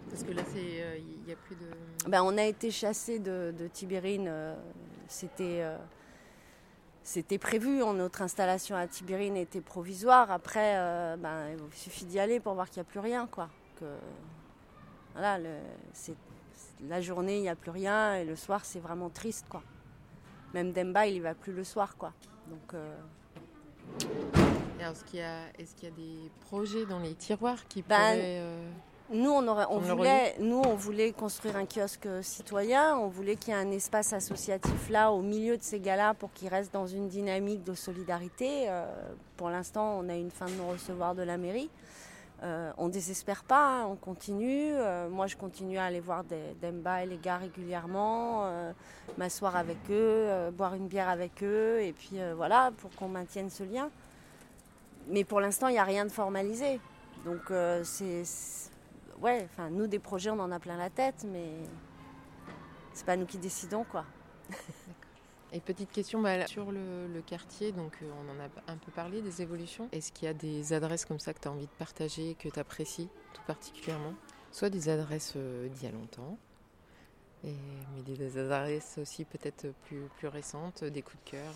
Parce 0.09 0.23
que 0.23 0.33
là, 0.33 0.43
il 0.55 0.81
euh, 0.81 0.99
n'y 1.27 1.33
a 1.33 1.37
plus 1.37 1.57
de. 1.57 1.67
Ben, 2.09 2.23
on 2.23 2.39
a 2.39 2.45
été 2.45 2.71
chassés 2.71 3.19
de, 3.19 3.53
de 3.57 3.69
Tibérine. 3.69 4.27
Euh, 4.29 4.57
c'était 5.09 5.63
c'était 7.07 7.39
prévu, 7.39 7.79
notre 7.95 8.21
installation 8.23 8.75
à 8.75 8.89
Tibérine 8.89 9.37
était 9.37 9.61
provisoire. 9.61 10.33
Après, 10.33 10.75
euh, 10.77 11.17
ben, 11.17 11.51
il 11.51 11.79
suffit 11.79 12.05
d'y 12.05 12.19
aller 12.19 12.41
pour 12.41 12.55
voir 12.55 12.69
qu'il 12.69 12.83
n'y 12.83 12.89
a 12.89 12.91
plus 12.91 12.99
rien. 12.99 13.29
Quoi. 13.29 13.49
Que, 13.79 13.85
voilà, 15.15 15.39
la 16.89 17.01
journée, 17.01 17.37
il 17.37 17.43
n'y 17.43 17.49
a 17.49 17.55
plus 17.55 17.71
rien 17.71 18.17
et 18.17 18.25
le 18.25 18.35
soir, 18.35 18.65
c'est 18.65 18.81
vraiment 18.81 19.09
triste. 19.09 19.47
Quoi. 19.49 19.63
Même 20.53 20.73
Demba, 20.73 21.07
il 21.07 21.15
n'y 21.15 21.21
va 21.21 21.37
plus 21.37 21.53
le 21.53 21.63
soir. 21.63 21.97
Quoi. 21.97 22.13
Donc, 22.49 22.75
euh, 22.75 22.97
est-ce 24.81 25.05
qu'il 25.05 25.21
y, 25.21 25.23
y, 25.23 25.87
a 25.87 25.91
des 25.93 26.31
projets 26.41 26.87
dans 26.87 26.99
les 26.99 27.15
tiroirs 27.15 27.69
qui 27.69 27.83
ben, 27.83 27.97
pourraient... 27.99 28.41
Euh, 28.41 28.71
nous, 29.13 29.31
on, 29.31 29.47
aurait, 29.47 29.67
on, 29.71 29.79
voulait, 29.79 30.35
nous, 30.41 30.63
on 30.67 30.75
voulait 30.75 31.13
construire 31.13 31.57
un 31.57 31.67
kiosque 31.67 32.09
citoyen, 32.23 32.97
on 32.97 33.09
voulait 33.09 33.37
qu'il 33.37 33.55
y 33.55 33.57
ait 33.57 33.61
un 33.61 33.71
espace 33.71 34.13
associatif 34.13 34.91
là, 34.91 35.13
au 35.13 35.23
milieu 35.23 35.57
de 35.57 35.63
ces 35.63 35.81
gars-là, 35.81 36.15
pour 36.15 36.33
qu'ils 36.33 36.49
restent 36.49 36.73
dans 36.73 36.87
une 36.87 37.09
dynamique 37.09 37.63
de 37.65 37.75
solidarité. 37.75 38.69
Euh, 38.69 38.85
pour 39.37 39.51
l'instant, 39.51 39.99
on 40.01 40.09
a 40.09 40.15
une 40.15 40.31
fin 40.31 40.47
de 40.47 40.53
non-recevoir 40.53 41.15
de 41.15 41.23
la 41.23 41.37
mairie. 41.37 41.71
Euh, 42.43 42.71
on 42.77 42.89
désespère 42.89 43.45
pas, 43.45 43.81
hein, 43.81 43.87
on 43.87 43.97
continue. 43.97 44.73
Euh, 44.75 45.09
moi, 45.09 45.27
je 45.27 45.37
continue 45.37 45.79
à 45.79 45.85
aller 45.85 46.01
voir 46.01 46.23
des, 46.25 46.55
Demba 46.61 47.03
et 47.03 47.07
les 47.07 47.17
gars 47.17 47.39
régulièrement, 47.39 48.45
euh, 48.45 48.73
m'asseoir 49.17 49.57
avec 49.57 49.79
eux, 49.91 50.51
boire 50.53 50.75
une 50.75 50.87
bière 50.87 51.09
avec 51.09 51.43
eux, 51.43 51.81
et 51.81 51.93
puis 51.93 52.19
voilà, 52.37 52.73
pour 52.77 52.91
qu'on 52.91 53.09
maintienne 53.09 53.49
ce 53.49 53.63
lien. 53.63 53.89
Mais 55.09 55.25
pour 55.25 55.41
l'instant, 55.41 55.69
il 55.69 55.73
n'y 55.73 55.79
a 55.79 55.85
rien 55.85 56.05
de 56.05 56.11
formalisé. 56.11 56.79
Donc, 57.25 57.41
c'est 57.85 58.25
ouais, 59.21 59.45
enfin, 59.45 59.71
nous, 59.71 59.87
des 59.87 59.99
projets, 59.99 60.31
on 60.31 60.41
en 60.41 60.53
a 60.53 60.59
plein 60.59 60.77
la 60.77 60.91
tête, 60.91 61.27
mais 61.31 61.51
c'est 62.93 63.07
pas 63.07 63.17
nous 63.17 63.27
qui 63.27 63.39
décidons, 63.39 63.85
quoi. 63.85 64.05
Et 65.53 65.61
petite 65.61 65.91
question 65.91 66.21
bah, 66.21 66.47
sur 66.47 66.73
le, 66.73 67.23
quartier, 67.25 67.73
donc 67.73 67.93
euh, 68.03 68.11
on 68.21 68.31
en 68.31 68.45
a 68.45 68.73
un 68.73 68.77
peu 68.77 68.91
parlé 68.91 69.23
des 69.23 69.43
évolutions. 69.43 69.89
Est-ce 69.93 70.13
qu'il 70.13 70.27
y 70.27 70.29
a 70.29 70.35
des 70.35 70.73
adresses 70.73 71.05
comme 71.05 71.21
ça 71.21 71.33
que 71.33 71.41
tu 71.41 71.49
as 71.49 71.53
envie 71.53 71.67
de 71.67 71.75
partager, 71.79 72.37
que 72.39 72.49
tu 72.49 72.59
apprécies 72.59 73.09
tout 73.33 73.43
particulièrement? 73.47 74.15
Soit 74.51 74.71
des 74.71 74.89
adresses 74.89 75.35
euh, 75.37 75.69
d'il 75.69 75.85
y 75.85 75.87
a 75.87 75.93
longtemps, 75.93 76.37
et, 77.45 77.55
mais 77.95 78.03
des 78.03 78.39
adresses 78.39 78.99
aussi 78.99 79.25
peut-être 79.25 79.69
plus, 79.87 80.03
plus 80.19 80.29
récentes, 80.29 80.83
des 80.85 81.03
coups 81.03 81.23
de 81.25 81.31
cœur 81.31 81.53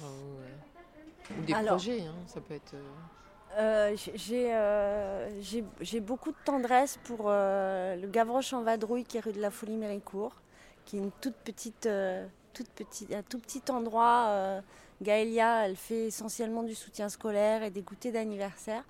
ou, 1.37 1.43
des 1.43 1.53
projets, 1.53 2.03
hein, 2.03 2.15
ça 2.27 2.41
peut 2.41 2.55
être. 2.55 2.75
Euh, 3.59 3.97
euh, 4.31 5.29
j'ai 5.81 6.01
beaucoup 6.01 6.31
de 6.31 6.37
tendresse 6.45 6.99
pour 7.05 7.25
euh, 7.27 7.97
le 7.97 8.07
Gavroche 8.07 8.53
en 8.53 8.63
Vadrouille 8.63 9.05
qui 9.05 9.17
est 9.17 9.21
rue 9.21 9.33
de 9.33 9.41
la 9.41 9.51
Folie 9.51 9.77
Méricourt, 9.77 10.35
qui 10.85 10.97
est 10.97 11.01
une 11.01 11.11
toute 11.21 11.35
petite, 11.35 11.89
toute 12.53 12.69
petite, 12.71 13.13
un 13.13 13.23
tout 13.23 13.39
petit 13.39 13.63
endroit. 13.71 14.63
Gaëlia, 15.03 15.67
elle 15.67 15.77
fait 15.77 16.07
essentiellement 16.09 16.63
du 16.63 16.75
soutien 16.75 17.09
scolaire 17.09 17.63
et 17.63 17.71
des 17.71 17.83
goûters 17.83 18.13
d'anniversaire. 18.13 18.85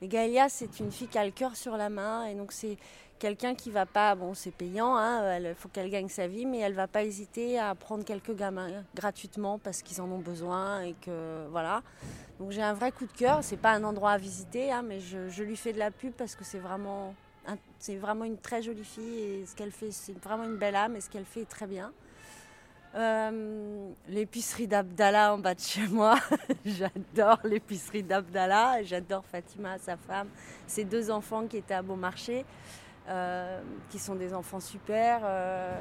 Mais 0.00 0.08
Gaëlia, 0.08 0.48
c'est 0.48 0.80
une 0.80 0.90
fille 0.90 1.08
qui 1.08 1.18
a 1.18 1.24
le 1.24 1.30
cœur 1.30 1.56
sur 1.56 1.76
la 1.76 1.88
main. 1.88 2.26
Et 2.26 2.34
donc, 2.34 2.52
c'est 2.52 2.76
quelqu'un 3.18 3.54
qui 3.54 3.70
va 3.70 3.86
pas. 3.86 4.14
Bon, 4.14 4.34
c'est 4.34 4.50
payant, 4.50 4.96
il 4.98 5.46
hein, 5.46 5.54
faut 5.56 5.68
qu'elle 5.68 5.90
gagne 5.90 6.08
sa 6.08 6.26
vie, 6.26 6.46
mais 6.46 6.58
elle 6.58 6.74
va 6.74 6.86
pas 6.86 7.04
hésiter 7.04 7.58
à 7.58 7.74
prendre 7.74 8.04
quelques 8.04 8.34
gamins 8.34 8.84
gratuitement 8.94 9.58
parce 9.58 9.82
qu'ils 9.82 10.00
en 10.00 10.10
ont 10.10 10.18
besoin. 10.18 10.82
Et 10.82 10.94
que 11.00 11.46
voilà. 11.50 11.82
Donc, 12.38 12.50
j'ai 12.50 12.62
un 12.62 12.74
vrai 12.74 12.92
coup 12.92 13.06
de 13.06 13.12
cœur. 13.12 13.40
C'est 13.42 13.56
pas 13.56 13.72
un 13.72 13.84
endroit 13.84 14.12
à 14.12 14.18
visiter, 14.18 14.72
hein, 14.72 14.82
mais 14.82 15.00
je, 15.00 15.42
lui 15.42 15.56
fais 15.56 15.72
de 15.72 15.78
la 15.78 15.90
pub 15.90 16.12
parce 16.12 16.34
que 16.34 16.44
c'est 16.44 16.58
vraiment. 16.58 17.14
C'est 17.78 17.96
vraiment 17.96 18.24
une 18.24 18.38
très 18.38 18.62
jolie 18.62 18.84
fille 18.84 19.18
et 19.18 19.44
ce 19.44 19.54
qu'elle 19.54 19.70
fait, 19.70 19.90
c'est 19.90 20.18
vraiment 20.18 20.44
une 20.44 20.56
belle 20.56 20.74
âme 20.74 20.96
et 20.96 21.02
ce 21.02 21.10
qu'elle 21.10 21.26
fait 21.26 21.42
est 21.42 21.48
très 21.48 21.66
bien. 21.66 21.92
Euh, 22.94 23.90
l'épicerie 24.08 24.68
d'Abdallah 24.68 25.34
en 25.34 25.38
bas 25.38 25.54
de 25.54 25.60
chez 25.60 25.86
moi. 25.88 26.16
j'adore 26.64 27.40
l'épicerie 27.42 28.04
d'Abdallah. 28.04 28.84
J'adore 28.84 29.24
Fatima, 29.24 29.78
sa 29.78 29.96
femme, 29.96 30.28
ses 30.66 30.84
deux 30.84 31.10
enfants 31.10 31.46
qui 31.48 31.56
étaient 31.56 31.74
à 31.74 31.82
Beaumarchais, 31.82 32.44
euh, 33.08 33.60
qui 33.90 33.98
sont 33.98 34.14
des 34.14 34.32
enfants 34.32 34.60
super. 34.60 35.22
Euh, 35.24 35.76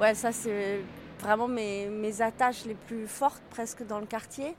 ouais, 0.00 0.14
ça, 0.14 0.32
c'est 0.32 0.80
vraiment 1.20 1.46
mes, 1.46 1.86
mes 1.86 2.20
attaches 2.20 2.64
les 2.64 2.74
plus 2.74 3.06
fortes 3.06 3.42
presque 3.50 3.86
dans 3.86 4.00
le 4.00 4.06
quartier. 4.06 4.56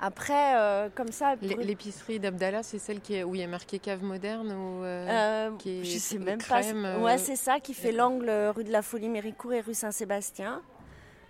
Après, 0.00 0.56
euh, 0.56 0.88
comme 0.94 1.10
ça. 1.10 1.34
L'épicerie 1.40 2.20
d'Abdallah, 2.20 2.62
c'est 2.62 2.78
celle 2.78 3.00
qui 3.00 3.14
est, 3.14 3.24
où 3.24 3.34
il 3.34 3.40
y 3.40 3.44
a 3.44 3.46
marqué 3.46 3.78
cave 3.78 4.02
moderne 4.02 4.52
ou 4.52 4.84
euh, 4.84 5.06
euh, 5.08 5.56
qui 5.56 5.80
est 5.80 5.84
Je 5.84 5.98
sais 5.98 6.18
même 6.18 6.40
pas. 6.40 6.60
Ouais, 6.98 7.16
c'est 7.18 7.36
ça 7.36 7.60
qui 7.60 7.74
fait 7.74 7.92
l'angle 7.92 8.30
rue 8.54 8.64
de 8.64 8.72
la 8.72 8.82
Folie 8.82 9.08
Méricourt 9.08 9.54
et 9.54 9.60
rue 9.60 9.74
Saint-Sébastien. 9.74 10.62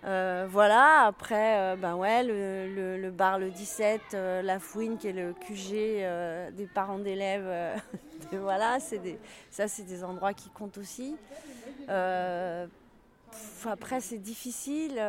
voilà, 0.03 1.05
après, 1.05 1.77
ben 1.77 1.95
ouais, 1.95 2.23
le, 2.23 2.97
le, 2.97 3.11
bar 3.11 3.37
le 3.39 3.51
17, 3.51 4.01
la 4.43 4.59
Fouine 4.59 4.97
qui 4.97 5.07
est 5.07 5.13
le 5.13 5.33
QG 5.33 6.53
des 6.53 6.67
parents 6.73 6.99
d'élèves. 6.99 7.79
voilà, 8.33 8.79
des, 8.91 9.17
ça 9.49 9.69
c'est 9.69 9.83
des 9.83 10.03
endroits 10.03 10.33
qui 10.33 10.49
comptent 10.49 10.77
aussi. 10.77 11.15
après, 11.87 12.67
c'est 14.01 14.17
difficile. 14.17 14.99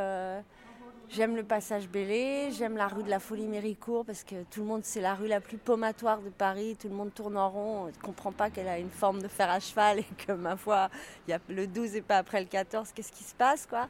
J'aime 1.11 1.37
le 1.37 1.43
passage 1.43 1.89
Bélé, 1.89 2.51
j'aime 2.53 2.77
la 2.77 2.87
rue 2.87 3.03
de 3.03 3.09
la 3.09 3.19
Folie 3.19 3.47
Méricourt 3.47 4.05
parce 4.05 4.25
que 4.25 4.43
tout 4.51 4.61
le 4.61 4.67
monde, 4.67 4.83
c'est 4.85 5.01
la 5.01 5.15
rue 5.15 5.27
la 5.27 5.41
plus 5.41 5.57
pomatoire 5.57 6.21
de 6.21 6.29
Paris, 6.29 6.77
tout 6.79 6.89
le 6.89 6.95
monde 6.95 7.15
tourne 7.15 7.39
en 7.39 7.49
rond, 7.49 7.85
on 7.85 7.87
ne 7.87 7.93
comprend 7.93 8.31
pas 8.31 8.51
qu'elle 8.51 8.69
a 8.69 8.79
une 8.79 8.91
forme 8.91 9.23
de 9.23 9.29
fer 9.29 9.49
à 9.49 9.59
cheval 9.59 10.01
et 10.01 10.07
que 10.27 10.33
ma 10.33 10.55
foi, 10.57 10.91
y 11.27 11.33
a 11.33 11.39
le 11.49 11.67
12 11.67 11.97
et 11.97 12.03
pas 12.03 12.19
après 12.19 12.41
le 12.41 12.47
14, 12.47 12.93
qu'est-ce 12.93 13.11
qui 13.11 13.25
se 13.25 13.35
passe 13.35 13.67
quoi? 13.67 13.89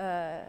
Euh, 0.00 0.42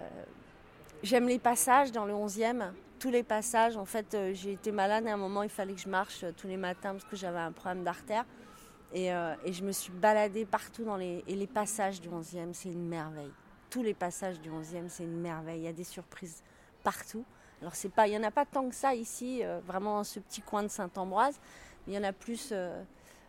J'aime 1.03 1.27
les 1.27 1.37
passages 1.37 1.91
dans 1.91 2.05
le 2.05 2.13
11e, 2.13 2.71
tous 2.97 3.11
les 3.11 3.23
passages. 3.23 3.77
En 3.77 3.85
fait, 3.85 4.13
euh, 4.15 4.31
j'ai 4.33 4.53
été 4.53 4.71
malade 4.71 5.05
et 5.05 5.09
à 5.09 5.13
un 5.13 5.17
moment, 5.17 5.43
il 5.43 5.49
fallait 5.49 5.73
que 5.73 5.79
je 5.79 5.87
marche 5.87 6.23
euh, 6.23 6.31
tous 6.35 6.47
les 6.47 6.57
matins 6.57 6.93
parce 6.93 7.05
que 7.05 7.15
j'avais 7.15 7.39
un 7.39 7.51
problème 7.51 7.83
d'artère. 7.83 8.25
Et, 8.93 9.09
et, 9.45 9.53
je 9.53 9.63
me 9.63 9.71
suis 9.71 9.91
baladée 9.91 10.45
partout 10.45 10.83
dans 10.83 10.97
les, 10.97 11.23
et 11.27 11.35
les 11.35 11.45
passages 11.45 12.01
du 12.01 12.09
11e, 12.09 12.53
c'est 12.53 12.69
une 12.69 12.87
merveille 12.87 13.31
tous 13.69 13.83
les 13.83 13.93
passages 13.93 14.39
du 14.39 14.49
11e, 14.49 14.89
c'est 14.89 15.03
une 15.03 15.19
merveille. 15.19 15.59
Il 15.59 15.65
y 15.65 15.67
a 15.67 15.73
des 15.73 15.83
surprises 15.83 16.41
partout. 16.83 17.23
Alors, 17.61 17.75
c'est 17.75 17.89
pas, 17.89 18.07
il 18.07 18.11
n'y 18.11 18.17
en 18.17 18.23
a 18.23 18.31
pas 18.31 18.45
tant 18.45 18.67
que 18.69 18.75
ça 18.75 18.95
ici, 18.95 19.41
euh, 19.43 19.59
vraiment 19.65 19.97
dans 19.97 20.03
ce 20.03 20.19
petit 20.19 20.41
coin 20.41 20.63
de 20.63 20.69
Saint-Ambroise. 20.69 21.39
Il 21.87 21.93
y 21.93 21.97
en 21.97 22.03
a 22.03 22.13
plus 22.13 22.49
euh, 22.51 22.81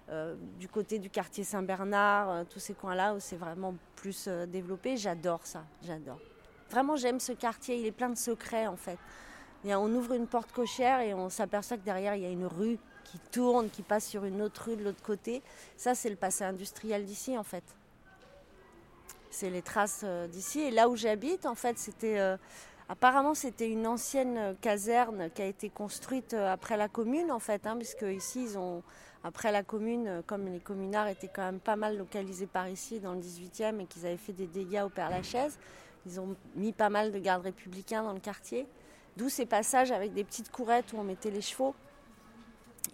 euh, 0.09 0.37
du 0.59 0.69
côté 0.69 0.99
du 0.99 1.11
quartier 1.11 1.45
Saint-Bernard, 1.45 2.47
tous 2.47 2.61
ces 2.61 2.75
coins-là 2.75 3.15
où 3.15 3.21
c'est 3.21 3.37
vraiment 3.37 3.75
plus 3.97 4.29
développé. 4.49 4.97
J'adore 4.97 5.47
ça, 5.47 5.65
j'adore. 5.83 6.21
Vraiment, 6.71 6.97
j'aime 6.97 7.19
ce 7.19 7.33
quartier. 7.33 7.81
Il 7.81 7.87
est 7.87 7.93
plein 7.93 8.11
de 8.11 8.19
secrets, 8.19 8.67
en 8.67 8.77
fait. 8.77 8.99
on 9.65 9.93
ouvre 9.93 10.13
une 10.13 10.27
porte 10.27 10.53
cochère 10.53 11.01
et 11.01 11.13
on 11.13 11.29
s'aperçoit 11.29 11.77
que 11.77 11.85
derrière, 11.85 12.15
il 12.15 12.23
y 12.23 12.27
a 12.27 12.31
une 12.31 12.47
rue 12.47 12.79
qui 13.05 13.19
tourne, 13.33 13.69
qui 13.71 13.83
passe 13.83 14.07
sur 14.07 14.25
une 14.25 14.41
autre 14.43 14.67
rue 14.67 14.77
de 14.77 14.85
l'autre 14.85 15.03
côté. 15.03 15.43
Ça, 15.77 15.97
c'est 15.97 16.11
le 16.11 16.17
passé 16.17 16.45
industriel 16.45 17.05
d'ici, 17.05 17.37
en 17.37 17.43
fait 17.43 17.65
c'est 19.31 19.51
les 19.51 19.63
traces 19.63 20.03
euh, 20.05 20.27
d'ici. 20.27 20.61
Et 20.61 20.71
là 20.71 20.89
où 20.89 20.97
j'habite, 20.97 21.47
en 21.47 21.55
fait, 21.55 21.79
c'était 21.79 22.19
euh, 22.19 22.37
apparemment 22.89 23.35
c'était 23.35 23.69
une 23.69 23.87
ancienne 23.87 24.37
euh, 24.37 24.55
caserne 24.61 25.31
qui 25.35 25.43
a 25.43 25.47
été 25.47 25.71
construite 25.71 26.35
après 26.35 26.77
la 26.77 26.89
commune, 26.89 27.31
en 27.31 27.39
fait, 27.39 27.67
hein, 27.67 27.77
puisque 27.77 28.03
ici 28.03 28.43
ils 28.43 28.59
ont 28.59 28.83
après 29.23 29.53
la 29.53 29.63
commune, 29.63 30.23
comme 30.27 30.47
les 30.47 30.61
communards 30.61 31.09
étaient 31.09 31.29
quand 31.29 31.45
même 31.45 31.61
pas 31.61 31.77
mal 31.77 31.99
localisés 31.99 32.47
par 32.47 32.69
ici 32.69 33.01
dans 33.01 33.13
le 33.13 33.21
18e 33.21 33.79
et 33.81 33.85
qu'ils 33.85 34.07
avaient 34.07 34.17
fait 34.17 34.33
des 34.33 34.47
dégâts 34.47 34.83
au 34.83 34.89
Père-Lachaise, 34.89 35.59
ils 36.07 36.19
ont 36.19 36.35
mis 36.57 36.73
pas 36.73 36.89
mal 36.89 37.13
de 37.13 37.19
gardes 37.19 37.43
républicains 37.43 38.03
dans 38.03 38.15
le 38.15 38.21
quartier. 38.21 38.67
D'où 39.19 39.29
ces 39.29 39.45
passages 39.45 39.93
avec 39.93 40.15
des 40.15 40.25
petites 40.25 40.51
courettes 40.51 40.95
où 40.95 40.97
on 40.97 41.05
mettait 41.05 41.31
les 41.31 41.43
chevaux. 41.43 41.75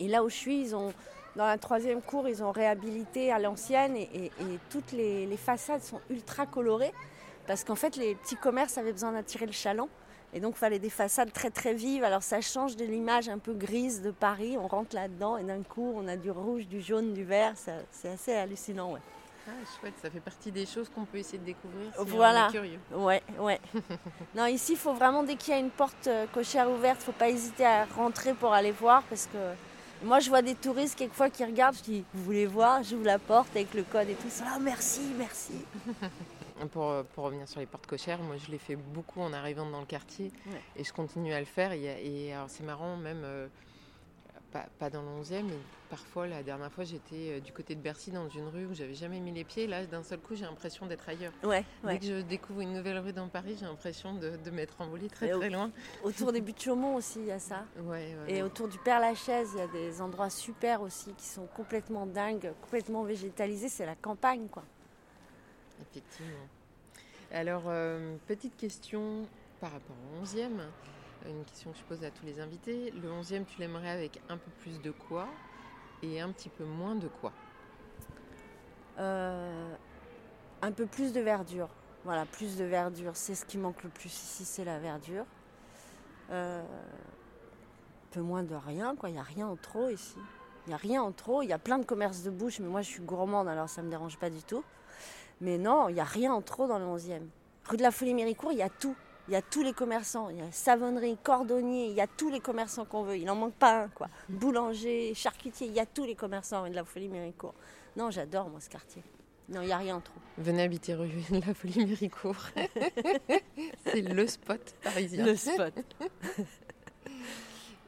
Et 0.01 0.09
là 0.09 0.25
où 0.25 0.29
je 0.29 0.35
suis, 0.35 0.61
ils 0.61 0.75
ont 0.75 0.93
dans 1.37 1.47
la 1.47 1.59
troisième 1.59 2.01
cour, 2.01 2.29
ils 2.29 2.43
ont 2.43 2.51
réhabilité 2.51 3.31
à 3.31 3.39
l'ancienne 3.39 3.97
et, 3.97 4.31
toutes 4.71 4.93
les, 4.93 5.37
façades 5.37 5.83
sont 5.83 6.01
ultra 6.11 6.47
colorées 6.47 6.93
parce 7.47 7.63
qu'en 7.63 7.77
fait, 7.77 7.97
les 7.97 8.15
petits 8.17 8.37
commerces 8.37 8.79
avaient 8.79 8.93
besoin 8.93 9.13
d'attirer 9.13 9.47
le 9.47 9.53
chaland. 9.53 9.89
Et 10.33 10.41
donc, 10.41 10.55
il 10.57 10.59
fallait 10.59 10.81
des 10.81 10.91
façades 10.91 11.33
très 11.33 11.51
très 11.51 11.73
vives. 11.73 12.03
Alors, 12.03 12.23
ça 12.23 12.41
change 12.41 12.75
de 12.77 12.85
l'image 12.85 13.29
un 13.29 13.39
peu 13.39 13.53
grise 13.53 14.03
de 14.03 14.11
Paris. 14.11 14.57
On 14.59 14.67
rentre 14.67 14.97
là-dedans 14.97 15.37
et 15.37 15.45
d'un 15.45 15.63
coup, 15.63 15.95
on 15.95 16.09
a 16.09 16.17
du 16.17 16.31
rouge, 16.31 16.67
du 16.67 16.81
jaune, 16.81 17.15
du 17.15 17.23
vert. 17.23 17.55
C'est 17.93 18.09
assez 18.09 18.35
hallucinant. 18.35 18.93
Ouais. 18.93 19.01
Ah, 19.49 19.53
chouette, 19.79 19.95
ça 20.03 20.11
fait 20.11 20.21
partie 20.21 20.51
des 20.51 20.67
choses 20.67 20.89
qu'on 20.89 21.05
peut 21.05 21.19
essayer 21.19 21.39
de 21.39 21.45
découvrir 21.45 21.93
si 21.97 22.05
voilà. 22.17 22.47
on 22.47 22.49
est 22.49 22.53
curieux. 22.53 22.81
Ouais, 22.93 23.23
ouais. 23.39 23.61
non, 24.35 24.47
ici, 24.47 24.73
il 24.73 24.79
faut 24.79 24.93
vraiment, 24.93 25.23
dès 25.23 25.37
qu'il 25.37 25.55
y 25.55 25.57
a 25.57 25.61
une 25.61 25.71
porte 25.71 26.09
euh, 26.09 26.27
cochère 26.35 26.69
ouverte, 26.69 26.97
il 26.99 27.03
ne 27.03 27.05
faut 27.05 27.19
pas 27.19 27.29
hésiter 27.29 27.65
à 27.65 27.85
rentrer 27.85 28.35
pour 28.35 28.53
aller 28.53 28.73
voir 28.73 29.05
parce 29.05 29.27
que 29.27 29.39
moi, 30.03 30.21
je 30.21 30.29
vois 30.29 30.43
des 30.43 30.55
touristes 30.55 30.99
quelquefois 30.99 31.31
qui 31.31 31.45
regardent, 31.45 31.77
je 31.77 31.83
dis, 31.83 32.05
vous 32.15 32.25
voulez 32.25 32.47
voir? 32.47 32.83
J'ouvre 32.83 33.05
la 33.05 33.19
porte 33.19 33.55
avec 33.57 33.75
le 33.75 33.83
code 33.83 34.09
et 34.09 34.15
tout 34.15 34.31
ça. 34.31 34.45
Ah, 34.49 34.59
merci, 34.61 35.01
merci. 35.17 35.53
pour, 36.73 37.05
pour, 37.15 37.25
revenir 37.25 37.49
sur 37.49 37.61
les 37.61 37.67
portes 37.67 37.87
cochères, 37.87 38.21
moi, 38.21 38.37
je 38.37 38.51
l'ai 38.51 38.59
fait 38.59 38.77
beaucoup 38.77 39.21
en 39.21 39.33
arrivant 39.33 39.69
dans 39.69 39.81
le 39.81 39.87
quartier 39.87 40.33
et 40.77 40.85
je 40.85 40.93
continue 40.93 41.33
à 41.33 41.41
le 41.41 41.47
faire. 41.47 41.73
Et, 41.73 42.33
alors, 42.33 42.49
c'est 42.49 42.65
marrant, 42.65 42.97
même. 42.97 43.23
Euh, 43.25 43.49
pas, 44.79 44.91
dans 44.91 45.03
le 45.03 45.23
11e, 45.23 45.43
mais 45.45 45.59
parfois, 45.91 46.27
la 46.27 46.43
dernière 46.43 46.71
fois, 46.71 46.85
j'étais 46.85 47.33
euh, 47.33 47.41
du 47.41 47.53
côté 47.53 47.75
de 47.75 47.81
Bercy 47.81 48.11
dans 48.11 48.29
une 48.29 48.49
rue 48.49 48.67
où 48.67 48.75
j'avais 48.75 48.95
jamais 48.95 49.21
mis 49.21 49.33
les 49.33 49.45
pieds. 49.45 49.67
Là, 49.67 49.87
d'un 49.87 50.03
seul 50.03 50.19
coup, 50.19 50.35
j'ai 50.35 50.45
l'impression 50.45 50.87
d'être 50.87 51.09
ailleurs. 51.09 51.33
Ouais, 51.43 51.65
Dès 51.85 51.99
que 51.99 52.07
je 52.07 52.21
découvre 52.21 52.61
une 52.61 52.73
nouvelle 52.73 52.99
rue 52.99 53.13
dans 53.13 53.29
Paris, 53.29 53.57
j'ai 53.59 53.67
l'impression 53.67 54.15
de, 54.15 54.37
de 54.37 54.51
m'être 54.51 54.81
envolée 54.81 55.09
très 55.09 55.29
très 55.29 55.51
loin. 55.51 55.71
Autour 56.05 56.33
des 56.33 56.41
buts 56.41 56.53
de 56.53 56.61
Chaumont 56.61 56.97
aussi, 56.97 57.21
il 57.21 57.27
y 57.27 57.33
a 57.33 57.39
ça. 57.39 57.65
Ouais, 57.87 58.17
Et 58.27 58.43
autour 58.43 58.69
du 58.69 58.79
Père 58.79 59.01
Lachaise, 59.01 59.51
il 59.55 59.59
y 59.59 59.63
a 59.63 59.69
des 59.69 60.01
endroits 60.01 60.31
super 60.31 60.83
aussi 60.83 61.13
qui 61.15 61.27
sont 61.27 61.47
complètement 61.47 62.07
dingues, 62.07 62.53
complètement 62.63 63.05
végétalisés. 63.05 63.69
C'est 63.69 63.87
la 63.87 63.95
campagne, 63.95 64.49
quoi. 64.49 64.65
Effectivement. 65.81 66.49
Alors, 67.33 67.65
euh, 67.67 68.17
petite 68.27 68.57
question 68.57 69.27
par 69.61 69.73
rapport 69.73 69.97
au 70.21 70.25
11e 70.25 70.61
une 71.27 71.45
question 71.45 71.73
que 71.73 71.79
je 71.79 71.83
pose 71.85 72.05
à 72.05 72.11
tous 72.11 72.27
les 72.27 72.41
invités. 72.41 72.93
Le 72.93 73.11
11e, 73.11 73.45
tu 73.45 73.61
l'aimerais 73.61 73.91
avec 73.91 74.21
un 74.29 74.37
peu 74.37 74.51
plus 74.61 74.81
de 74.81 74.91
quoi 74.91 75.27
et 76.03 76.21
un 76.21 76.31
petit 76.31 76.49
peu 76.49 76.65
moins 76.65 76.95
de 76.95 77.09
quoi? 77.09 77.33
Euh, 78.99 79.75
Un 80.63 80.73
peu 80.73 80.87
plus 80.87 81.13
de 81.13 81.21
verdure. 81.21 81.69
Voilà, 82.05 82.25
plus 82.25 82.57
de 82.57 82.65
verdure. 82.65 83.13
C'est 83.17 83.35
ce 83.35 83.45
qui 83.45 83.59
manque 83.59 83.83
le 83.83 83.91
plus 83.91 84.09
ici, 84.13 84.45
c'est 84.45 84.65
la 84.65 84.79
verdure. 84.79 85.25
Euh, 86.31 86.63
un 86.63 88.11
peu 88.13 88.21
moins 88.21 88.43
de 88.43 88.55
rien, 88.55 88.95
quoi. 88.97 89.09
Il 89.09 89.13
n'y 89.13 89.19
a 89.19 89.23
rien 89.25 89.49
en 89.49 89.57
trop 89.57 89.89
ici. 89.89 90.17
Il 90.67 90.71
n'y 90.71 90.75
a 90.75 90.79
rien 90.79 91.03
en 91.03 91.13
trop. 91.13 91.43
Il 91.43 91.49
y 91.49 91.53
a 91.53 91.59
plein 91.59 91.79
de 91.79 91.85
commerces 91.85 92.23
de 92.23 92.31
bouche, 92.31 92.61
mais 92.61 92.69
moi 92.69 92.83
je 92.83 92.89
suis 92.89 93.03
gourmande, 93.03 93.49
alors 93.49 93.69
ça 93.69 93.83
ne 93.83 93.87
me 93.87 93.91
dérange 93.91 94.19
pas 94.19 94.31
du 94.31 94.43
tout. 94.43 94.65
Mais 95.41 95.59
non, 95.59 95.89
il 95.89 95.95
n'y 95.95 96.01
a 96.01 96.05
rien 96.05 96.33
en 96.33 96.41
trop 96.43 96.67
dans 96.67 96.79
le 96.79 96.87
11e. 96.87 97.23
Rue 97.69 97.77
de 97.77 97.83
la 97.83 97.91
Folie 97.91 98.15
Méricourt, 98.15 98.53
il 98.53 98.59
y 98.59 98.63
a 98.63 98.71
tout. 98.71 98.97
Il 99.29 99.33
y 99.33 99.37
a 99.37 99.43
tous 99.43 99.63
les 99.63 99.73
commerçants, 99.73 100.31
il 100.31 100.37
y 100.37 100.41
a 100.41 100.53
savonnerie, 100.53 101.19
cordonnier, 101.23 101.89
il 101.89 101.95
y 101.95 102.01
a 102.01 102.07
tous 102.07 102.31
les 102.31 102.39
commerçants 102.39 102.85
qu'on 102.85 103.03
veut. 103.03 103.17
Il 103.17 103.25
n'en 103.25 103.35
manque 103.35 103.55
pas 103.55 103.83
un, 103.83 103.89
quoi. 103.89 104.09
Boulanger, 104.29 105.15
charcutier, 105.15 105.67
il 105.67 105.73
y 105.73 105.81
a 105.81 105.87
tous 105.87 106.05
les 106.05 106.15
commerçants 106.15 106.69
de 106.69 106.75
la 106.75 106.85
Folie 106.85 107.09
Méricourt. 107.09 107.55
Non, 107.97 108.11
j'adore, 108.11 108.49
moi, 108.49 108.61
ce 108.61 108.69
quartier. 108.69 109.03
Non, 109.49 109.63
il 109.63 109.67
n'y 109.67 109.73
a 109.73 109.79
rien 109.79 109.97
en 109.97 110.01
trop. 110.01 110.21
Venez 110.39 110.63
habiter 110.63 110.95
rue 110.95 111.09
de 111.31 111.45
la 111.45 111.55
Folie 111.55 111.87
Méricourt. 111.87 112.51
C'est 113.85 114.03
le 114.03 114.27
spot 114.29 114.75
parisien. 114.83 115.25
Le 115.25 115.35
spot. 115.35 115.75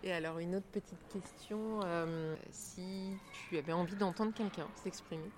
Et 0.02 0.12
alors, 0.12 0.38
une 0.38 0.56
autre 0.56 0.68
petite 0.72 1.08
question. 1.12 1.80
Euh, 1.84 2.34
si 2.50 3.16
tu 3.48 3.58
avais 3.58 3.72
envie 3.72 3.96
d'entendre 3.96 4.32
quelqu'un 4.32 4.66
s'exprimer 4.82 5.30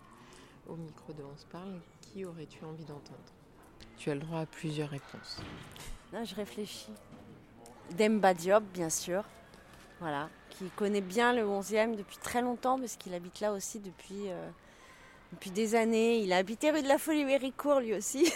au 0.68 0.76
micro 0.76 1.12
de 1.12 1.22
On 1.22 1.36
se 1.36 1.46
parle, 1.46 1.80
qui 2.00 2.24
aurais-tu 2.24 2.64
envie 2.64 2.84
d'entendre? 2.84 3.18
Tu 4.00 4.10
as 4.10 4.14
le 4.14 4.20
droit 4.20 4.40
à 4.40 4.46
plusieurs 4.46 4.88
réponses. 4.88 5.42
Là, 6.12 6.24
je 6.24 6.34
réfléchis. 6.34 6.92
Demba 7.98 8.32
Diop, 8.32 8.64
bien 8.72 8.88
sûr. 8.88 9.22
Voilà, 10.00 10.30
qui 10.48 10.70
connaît 10.70 11.02
bien 11.02 11.34
le 11.34 11.42
11e 11.42 11.94
depuis 11.94 12.16
très 12.16 12.40
longtemps, 12.40 12.78
parce 12.78 12.96
qu'il 12.96 13.12
habite 13.12 13.40
là 13.40 13.52
aussi 13.52 13.78
depuis, 13.78 14.30
euh, 14.30 14.48
depuis 15.32 15.50
des 15.50 15.74
années. 15.74 16.20
Il 16.20 16.32
a 16.32 16.38
habité 16.38 16.70
rue 16.70 16.80
de 16.80 16.88
la 16.88 16.96
Folie 16.96 17.26
Méricourt, 17.26 17.80
lui 17.80 17.92
aussi. 17.94 18.32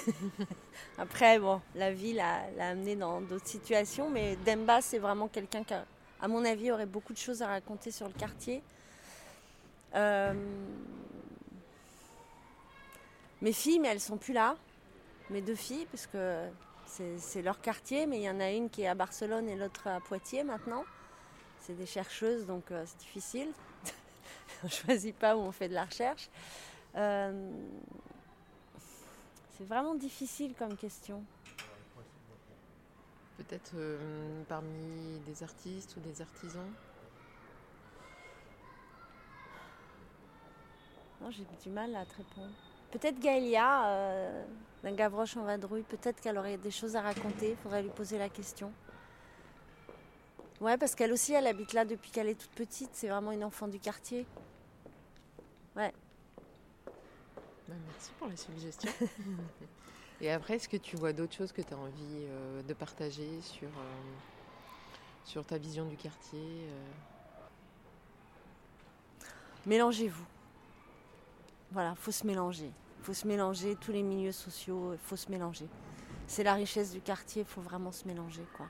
Après, 0.98 1.38
bon, 1.38 1.62
la 1.74 1.90
vie 1.92 2.12
l'a 2.12 2.42
amené 2.60 2.94
dans 2.94 3.22
d'autres 3.22 3.48
situations, 3.48 4.10
mais 4.10 4.36
Demba, 4.44 4.82
c'est 4.82 4.98
vraiment 4.98 5.28
quelqu'un 5.28 5.64
qui 5.64 5.72
à 6.20 6.28
mon 6.28 6.44
avis, 6.44 6.70
aurait 6.70 6.86
beaucoup 6.86 7.12
de 7.12 7.18
choses 7.18 7.42
à 7.42 7.48
raconter 7.48 7.90
sur 7.90 8.06
le 8.06 8.12
quartier. 8.12 8.62
Euh, 9.94 10.32
mes 13.42 13.52
filles, 13.52 13.78
mais 13.78 13.88
elles 13.88 14.00
sont 14.00 14.16
plus 14.16 14.32
là. 14.32 14.56
Mes 15.30 15.40
deux 15.40 15.54
filles, 15.54 15.86
parce 15.90 16.06
que 16.06 16.48
c'est 16.86 17.42
leur 17.42 17.60
quartier, 17.60 18.06
mais 18.06 18.18
il 18.18 18.22
y 18.22 18.30
en 18.30 18.40
a 18.40 18.50
une 18.50 18.68
qui 18.70 18.82
est 18.82 18.86
à 18.86 18.94
Barcelone 18.94 19.48
et 19.48 19.56
l'autre 19.56 19.86
à 19.86 20.00
Poitiers 20.00 20.44
maintenant. 20.44 20.84
C'est 21.60 21.74
des 21.74 21.86
chercheuses, 21.86 22.44
donc 22.46 22.70
euh, 22.70 22.84
c'est 22.86 22.98
difficile. 22.98 23.48
on 24.62 24.66
ne 24.66 24.70
choisit 24.70 25.16
pas 25.16 25.36
où 25.36 25.40
on 25.40 25.50
fait 25.50 25.68
de 25.68 25.74
la 25.74 25.86
recherche. 25.86 26.28
Euh, 26.94 27.50
c'est 29.56 29.64
vraiment 29.64 29.94
difficile 29.94 30.54
comme 30.54 30.76
question. 30.76 31.24
Peut-être 33.38 33.72
euh, 33.76 34.42
parmi 34.46 35.18
des 35.26 35.42
artistes 35.42 35.96
ou 35.96 36.00
des 36.00 36.20
artisans? 36.20 36.70
Non, 41.20 41.30
j'ai 41.30 41.46
du 41.62 41.70
mal 41.70 41.96
à 41.96 42.04
te 42.04 42.16
répondre. 42.16 42.73
Peut-être 42.94 43.18
Gaëlia, 43.18 43.88
euh, 43.88 44.44
d'un 44.84 44.92
Gavroche 44.92 45.36
en 45.36 45.42
vadrouille, 45.42 45.82
peut-être 45.82 46.20
qu'elle 46.20 46.38
aurait 46.38 46.58
des 46.58 46.70
choses 46.70 46.94
à 46.94 47.00
raconter, 47.00 47.50
il 47.50 47.56
faudrait 47.56 47.82
lui 47.82 47.90
poser 47.90 48.18
la 48.18 48.28
question. 48.28 48.72
Ouais, 50.60 50.76
parce 50.76 50.94
qu'elle 50.94 51.12
aussi, 51.12 51.32
elle 51.32 51.48
habite 51.48 51.72
là 51.72 51.84
depuis 51.84 52.12
qu'elle 52.12 52.28
est 52.28 52.40
toute 52.40 52.52
petite, 52.52 52.90
c'est 52.92 53.08
vraiment 53.08 53.32
une 53.32 53.42
enfant 53.42 53.66
du 53.66 53.80
quartier. 53.80 54.24
Ouais. 55.74 55.92
Bah, 57.66 57.74
merci 57.88 58.12
pour 58.16 58.28
la 58.28 58.36
suggestion. 58.36 58.92
Et 60.20 60.30
après, 60.30 60.54
est-ce 60.54 60.68
que 60.68 60.76
tu 60.76 60.94
vois 60.94 61.12
d'autres 61.12 61.34
choses 61.34 61.50
que 61.50 61.62
tu 61.62 61.74
as 61.74 61.76
envie 61.76 62.26
euh, 62.28 62.62
de 62.62 62.74
partager 62.74 63.40
sur, 63.40 63.66
euh, 63.66 64.14
sur 65.24 65.44
ta 65.44 65.58
vision 65.58 65.84
du 65.86 65.96
quartier 65.96 66.38
euh? 66.38 66.90
Mélangez-vous. 69.66 70.26
Voilà, 71.72 71.96
faut 71.96 72.12
se 72.12 72.24
mélanger. 72.24 72.70
Faut 73.04 73.14
se 73.14 73.26
mélanger, 73.26 73.76
tous 73.76 73.92
les 73.92 74.02
milieux 74.02 74.32
sociaux, 74.32 74.92
il 74.92 74.98
faut 74.98 75.16
se 75.16 75.30
mélanger. 75.30 75.66
C'est 76.26 76.42
la 76.42 76.54
richesse 76.54 76.92
du 76.92 77.00
quartier, 77.00 77.42
il 77.42 77.48
faut 77.48 77.60
vraiment 77.60 77.92
se 77.92 78.06
mélanger. 78.06 78.46
quoi. 78.56 78.66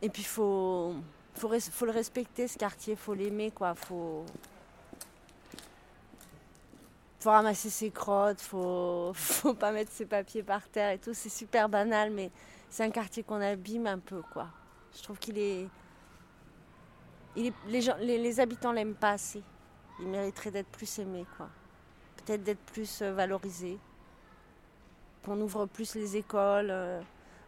Et 0.00 0.08
puis, 0.08 0.22
il 0.22 0.28
faut, 0.28 0.94
le 1.42 1.90
respecter, 1.90 2.48
ce 2.48 2.56
quartier, 2.56 2.94
il 2.94 2.98
faut 2.98 3.14
l'aimer. 3.14 3.50
quoi. 3.50 3.74
faut 3.74 4.24
faut 7.20 7.30
ramasser 7.30 7.70
ses 7.70 7.90
crottes, 7.90 8.42
faut, 8.42 9.12
faut 9.14 9.54
pas 9.54 9.72
mettre 9.72 9.90
ses 9.90 10.04
papiers 10.04 10.42
par 10.42 10.68
terre 10.68 10.90
et 10.90 10.98
tout. 10.98 11.14
C'est 11.14 11.30
super 11.30 11.68
banal, 11.68 12.10
mais 12.10 12.30
c'est 12.68 12.84
un 12.84 12.90
quartier 12.90 13.22
qu'on 13.22 13.40
abîme 13.40 13.86
un 13.86 13.98
peu, 13.98 14.22
quoi. 14.32 14.48
Je 14.96 15.02
trouve 15.02 15.18
qu'il 15.18 15.38
est, 15.38 15.66
il 17.36 17.52
les, 17.66 17.80
gens, 17.80 17.96
habitants 18.38 18.72
l'aiment 18.72 18.94
pas 18.94 19.12
assez. 19.12 19.42
Il 20.00 20.08
mériterait 20.08 20.50
d'être 20.50 20.68
plus 20.68 20.98
aimé, 20.98 21.24
quoi. 21.36 21.48
Peut-être 22.24 22.42
d'être 22.42 22.60
plus 22.60 23.02
euh, 23.02 23.12
valorisé. 23.12 23.78
Qu'on 25.24 25.40
ouvre 25.40 25.66
plus 25.66 25.94
les 25.94 26.16
écoles, 26.16 26.68
euh, 26.70 27.00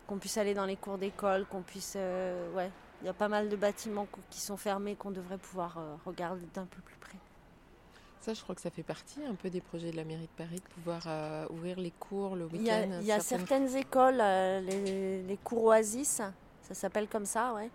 qu'on 0.06 0.18
puisse 0.18 0.38
aller 0.38 0.54
dans 0.54 0.66
les 0.66 0.76
cours 0.76 0.98
d'école, 0.98 1.46
qu'on 1.46 1.62
puisse, 1.62 1.94
euh, 1.96 2.52
ouais. 2.54 2.70
Il 3.02 3.06
y 3.06 3.10
a 3.10 3.14
pas 3.14 3.28
mal 3.28 3.50
de 3.50 3.56
bâtiments 3.56 4.08
qui 4.30 4.40
sont 4.40 4.56
fermés 4.56 4.96
qu'on 4.96 5.10
devrait 5.10 5.36
pouvoir 5.36 5.78
regarder 6.06 6.46
d'un 6.54 6.64
peu 6.64 6.80
plus 6.80 6.96
près. 6.96 7.18
Ça, 8.26 8.34
je 8.34 8.42
crois 8.42 8.56
que 8.56 8.60
ça 8.60 8.70
fait 8.70 8.82
partie 8.82 9.20
un 9.24 9.36
peu 9.36 9.50
des 9.50 9.60
projets 9.60 9.92
de 9.92 9.96
la 9.96 10.02
mairie 10.02 10.22
de 10.22 10.44
Paris, 10.44 10.56
de 10.56 10.74
pouvoir 10.74 11.02
euh, 11.06 11.46
ouvrir 11.50 11.78
les 11.78 11.92
cours 11.92 12.34
le 12.34 12.46
week-end. 12.46 12.98
Il 13.00 13.06
y 13.06 13.12
a, 13.12 13.20
certaines... 13.20 13.76
écoles, 13.76 14.18
euh, 14.20 15.22
les, 15.28 15.36
cours 15.44 15.66
Oasis, 15.66 16.20
ça 16.62 16.74
s'appelle 16.74 17.06
comme 17.06 17.24
ça, 17.24 17.54
ouais. 17.54 17.70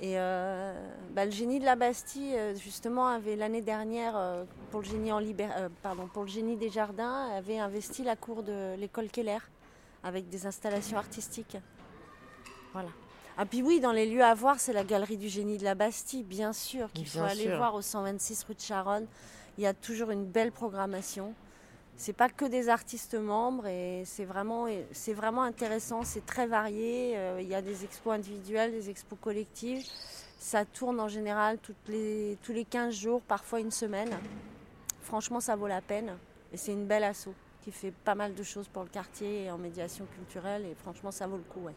Et 0.00 0.18
euh, 0.18 0.74
bah, 1.10 1.24
le 1.24 1.30
génie 1.30 1.60
de 1.60 1.64
la 1.64 1.76
Bastille, 1.76 2.36
justement, 2.56 3.06
avait 3.06 3.36
l'année 3.36 3.62
dernière, 3.62 4.14
pour, 4.70 4.80
le 4.80 4.86
génie 4.86 5.12
en 5.12 5.20
pardon, 5.82 6.08
pour 6.12 6.22
le 6.22 6.28
génie 6.28 6.56
des 6.56 6.70
jardins, 6.70 7.28
avait 7.36 7.58
investi 7.58 8.02
la 8.02 8.16
cour 8.16 8.42
de 8.42 8.74
l'école 8.76 9.08
Keller 9.08 9.38
avec 10.02 10.28
des 10.28 10.46
installations 10.46 10.98
artistiques. 10.98 11.56
Voilà. 12.72 12.88
Ah 13.36 13.46
puis 13.46 13.62
oui, 13.62 13.80
dans 13.80 13.92
les 13.92 14.06
lieux 14.06 14.24
à 14.24 14.34
voir, 14.34 14.60
c'est 14.60 14.72
la 14.72 14.84
galerie 14.84 15.16
du 15.16 15.28
génie 15.28 15.56
de 15.56 15.64
la 15.64 15.74
Bastille, 15.74 16.22
bien 16.22 16.52
sûr, 16.52 16.90
qu'il 16.92 17.06
faut 17.06 17.20
aller 17.20 17.54
voir 17.56 17.74
au 17.74 17.82
126 17.82 18.44
rue 18.44 18.54
de 18.54 18.60
Charonne. 18.60 19.06
Il 19.58 19.64
y 19.64 19.66
a 19.66 19.74
toujours 19.74 20.10
une 20.10 20.24
belle 20.24 20.52
programmation. 20.52 21.34
C'est 21.96 22.12
pas 22.12 22.28
que 22.28 22.44
des 22.44 22.68
artistes 22.68 23.14
membres 23.14 23.66
et 23.66 24.02
c'est 24.04 24.24
vraiment, 24.24 24.66
intéressant, 25.42 26.02
c'est 26.02 26.26
très 26.26 26.46
varié. 26.46 27.16
Euh, 27.16 27.40
il 27.40 27.48
y 27.48 27.54
a 27.54 27.62
des 27.62 27.84
expos 27.84 28.14
individuelles, 28.14 28.72
des 28.72 28.90
expos 28.90 29.18
collectives. 29.20 29.84
Ça 30.38 30.64
tourne 30.64 30.98
en 30.98 31.08
général 31.08 31.58
tous 31.58 31.74
les 31.88 32.66
15 32.68 32.94
jours, 32.94 33.20
parfois 33.22 33.60
une 33.60 33.70
semaine. 33.70 34.10
Franchement, 35.02 35.40
ça 35.40 35.54
vaut 35.54 35.68
la 35.68 35.80
peine. 35.80 36.16
Et 36.52 36.56
c'est 36.56 36.72
une 36.72 36.86
belle 36.86 37.04
asso 37.04 37.28
qui 37.62 37.70
fait 37.70 37.92
pas 37.92 38.14
mal 38.14 38.34
de 38.34 38.42
choses 38.42 38.66
pour 38.68 38.82
le 38.82 38.88
quartier 38.88 39.44
et 39.44 39.50
en 39.50 39.58
médiation 39.58 40.06
culturelle. 40.16 40.66
Et 40.66 40.74
franchement, 40.74 41.12
ça 41.12 41.26
vaut 41.26 41.36
le 41.36 41.44
coup. 41.44 41.68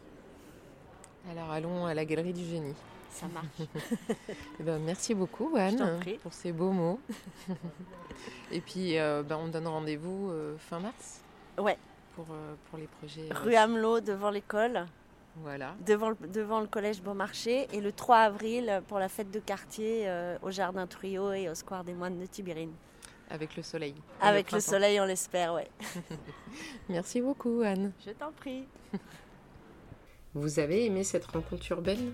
Alors 1.30 1.50
allons 1.50 1.86
à 1.86 1.94
la 1.94 2.04
galerie 2.04 2.32
du 2.32 2.44
génie. 2.44 2.74
Ça 3.10 3.26
marche. 3.28 3.46
Eh 4.60 4.62
ben, 4.62 4.78
merci 4.78 5.14
beaucoup 5.14 5.54
Anne 5.56 6.00
pour 6.22 6.32
ces 6.32 6.52
beaux 6.52 6.72
mots. 6.72 7.00
Et 8.50 8.60
puis 8.60 8.98
euh, 8.98 9.22
ben, 9.22 9.36
on 9.36 9.48
donne 9.48 9.66
rendez-vous 9.66 10.30
euh, 10.30 10.56
fin 10.58 10.80
mars 10.80 11.20
Ouais. 11.58 11.78
Pour, 12.14 12.26
euh, 12.30 12.54
pour 12.70 12.78
les 12.78 12.86
projets. 12.86 13.28
Rue 13.30 13.54
Hamelot 13.54 14.00
devant 14.00 14.30
l'école. 14.30 14.86
Voilà. 15.36 15.74
Devant, 15.86 16.12
devant 16.32 16.60
le 16.60 16.66
collège 16.66 17.02
Beaumarchais. 17.02 17.68
Et 17.72 17.80
le 17.80 17.92
3 17.92 18.16
avril 18.18 18.82
pour 18.88 18.98
la 18.98 19.08
fête 19.08 19.30
de 19.30 19.38
quartier 19.40 20.10
au 20.40 20.50
Jardin 20.50 20.86
Truyot 20.86 21.32
et 21.32 21.50
au 21.50 21.54
Square 21.54 21.84
des 21.84 21.92
Moines 21.92 22.18
de 22.18 22.24
Tibérine. 22.24 22.72
Avec 23.28 23.54
le 23.56 23.62
soleil. 23.62 23.94
Avec 24.20 24.50
le, 24.50 24.56
le 24.56 24.60
soleil, 24.62 24.98
on 25.00 25.04
l'espère, 25.04 25.52
ouais. 25.52 25.68
merci 26.88 27.20
beaucoup 27.20 27.60
Anne. 27.62 27.92
Je 28.06 28.12
t'en 28.12 28.32
prie. 28.32 28.66
Vous 30.32 30.58
avez 30.58 30.86
aimé 30.86 31.04
cette 31.04 31.26
rencontre 31.26 31.70
urbaine? 31.72 32.12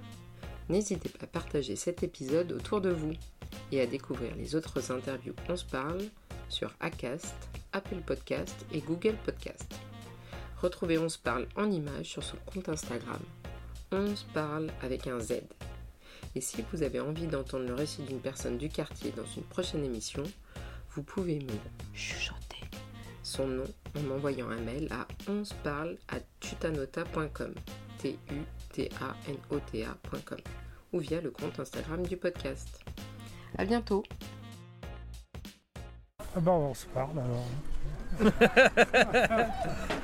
N'hésitez 0.69 1.09
pas 1.09 1.25
à 1.25 1.27
partager 1.27 1.77
cet 1.77 2.03
épisode 2.03 2.53
autour 2.53 2.81
de 2.81 2.91
vous 2.91 3.13
et 3.71 3.81
à 3.81 3.87
découvrir 3.87 4.35
les 4.37 4.55
autres 4.55 4.93
interviews 4.93 5.35
On 5.49 5.57
se 5.57 5.65
parle 5.65 6.03
sur 6.49 6.73
Acast, 6.81 7.35
Apple 7.73 8.01
Podcast 8.07 8.67
et 8.73 8.81
Google 8.81 9.17
Podcast. 9.25 9.75
Retrouvez 10.61 10.99
On 10.99 11.09
se 11.09 11.19
parle 11.19 11.47
en 11.57 11.71
image 11.71 12.07
sur 12.07 12.23
son 12.23 12.37
compte 12.47 12.69
Instagram. 12.69 13.21
On 13.91 14.15
se 14.15 14.25
parle 14.27 14.71
avec 14.83 15.07
un 15.07 15.21
Z. 15.21 15.43
Et 16.35 16.41
si 16.41 16.65
vous 16.73 16.83
avez 16.83 17.01
envie 17.01 17.27
d'entendre 17.27 17.67
le 17.67 17.75
récit 17.75 18.03
d'une 18.03 18.21
personne 18.21 18.59
du 18.59 18.69
quartier 18.69 19.13
dans 19.13 19.27
une 19.37 19.43
prochaine 19.43 19.85
émission, 19.85 20.23
vous 20.95 21.03
pouvez 21.03 21.41
me 21.41 21.53
chuchoter 21.95 22.39
son 23.23 23.47
nom 23.47 23.65
en 23.97 24.01
m'envoyant 24.03 24.51
un 24.51 24.61
mail 24.61 24.89
à 24.91 25.07
onseparle@tutanota.com 25.31 27.55
ou 30.93 30.99
via 30.99 31.21
le 31.21 31.31
compte 31.31 31.59
Instagram 31.59 32.03
du 32.07 32.17
podcast. 32.17 32.81
À 33.59 33.65
bientôt. 33.65 34.03
Ah 36.35 36.41
bah 36.41 36.53
on 36.53 36.75
se 36.75 36.87
parle 36.87 37.19
alors. 37.19 37.47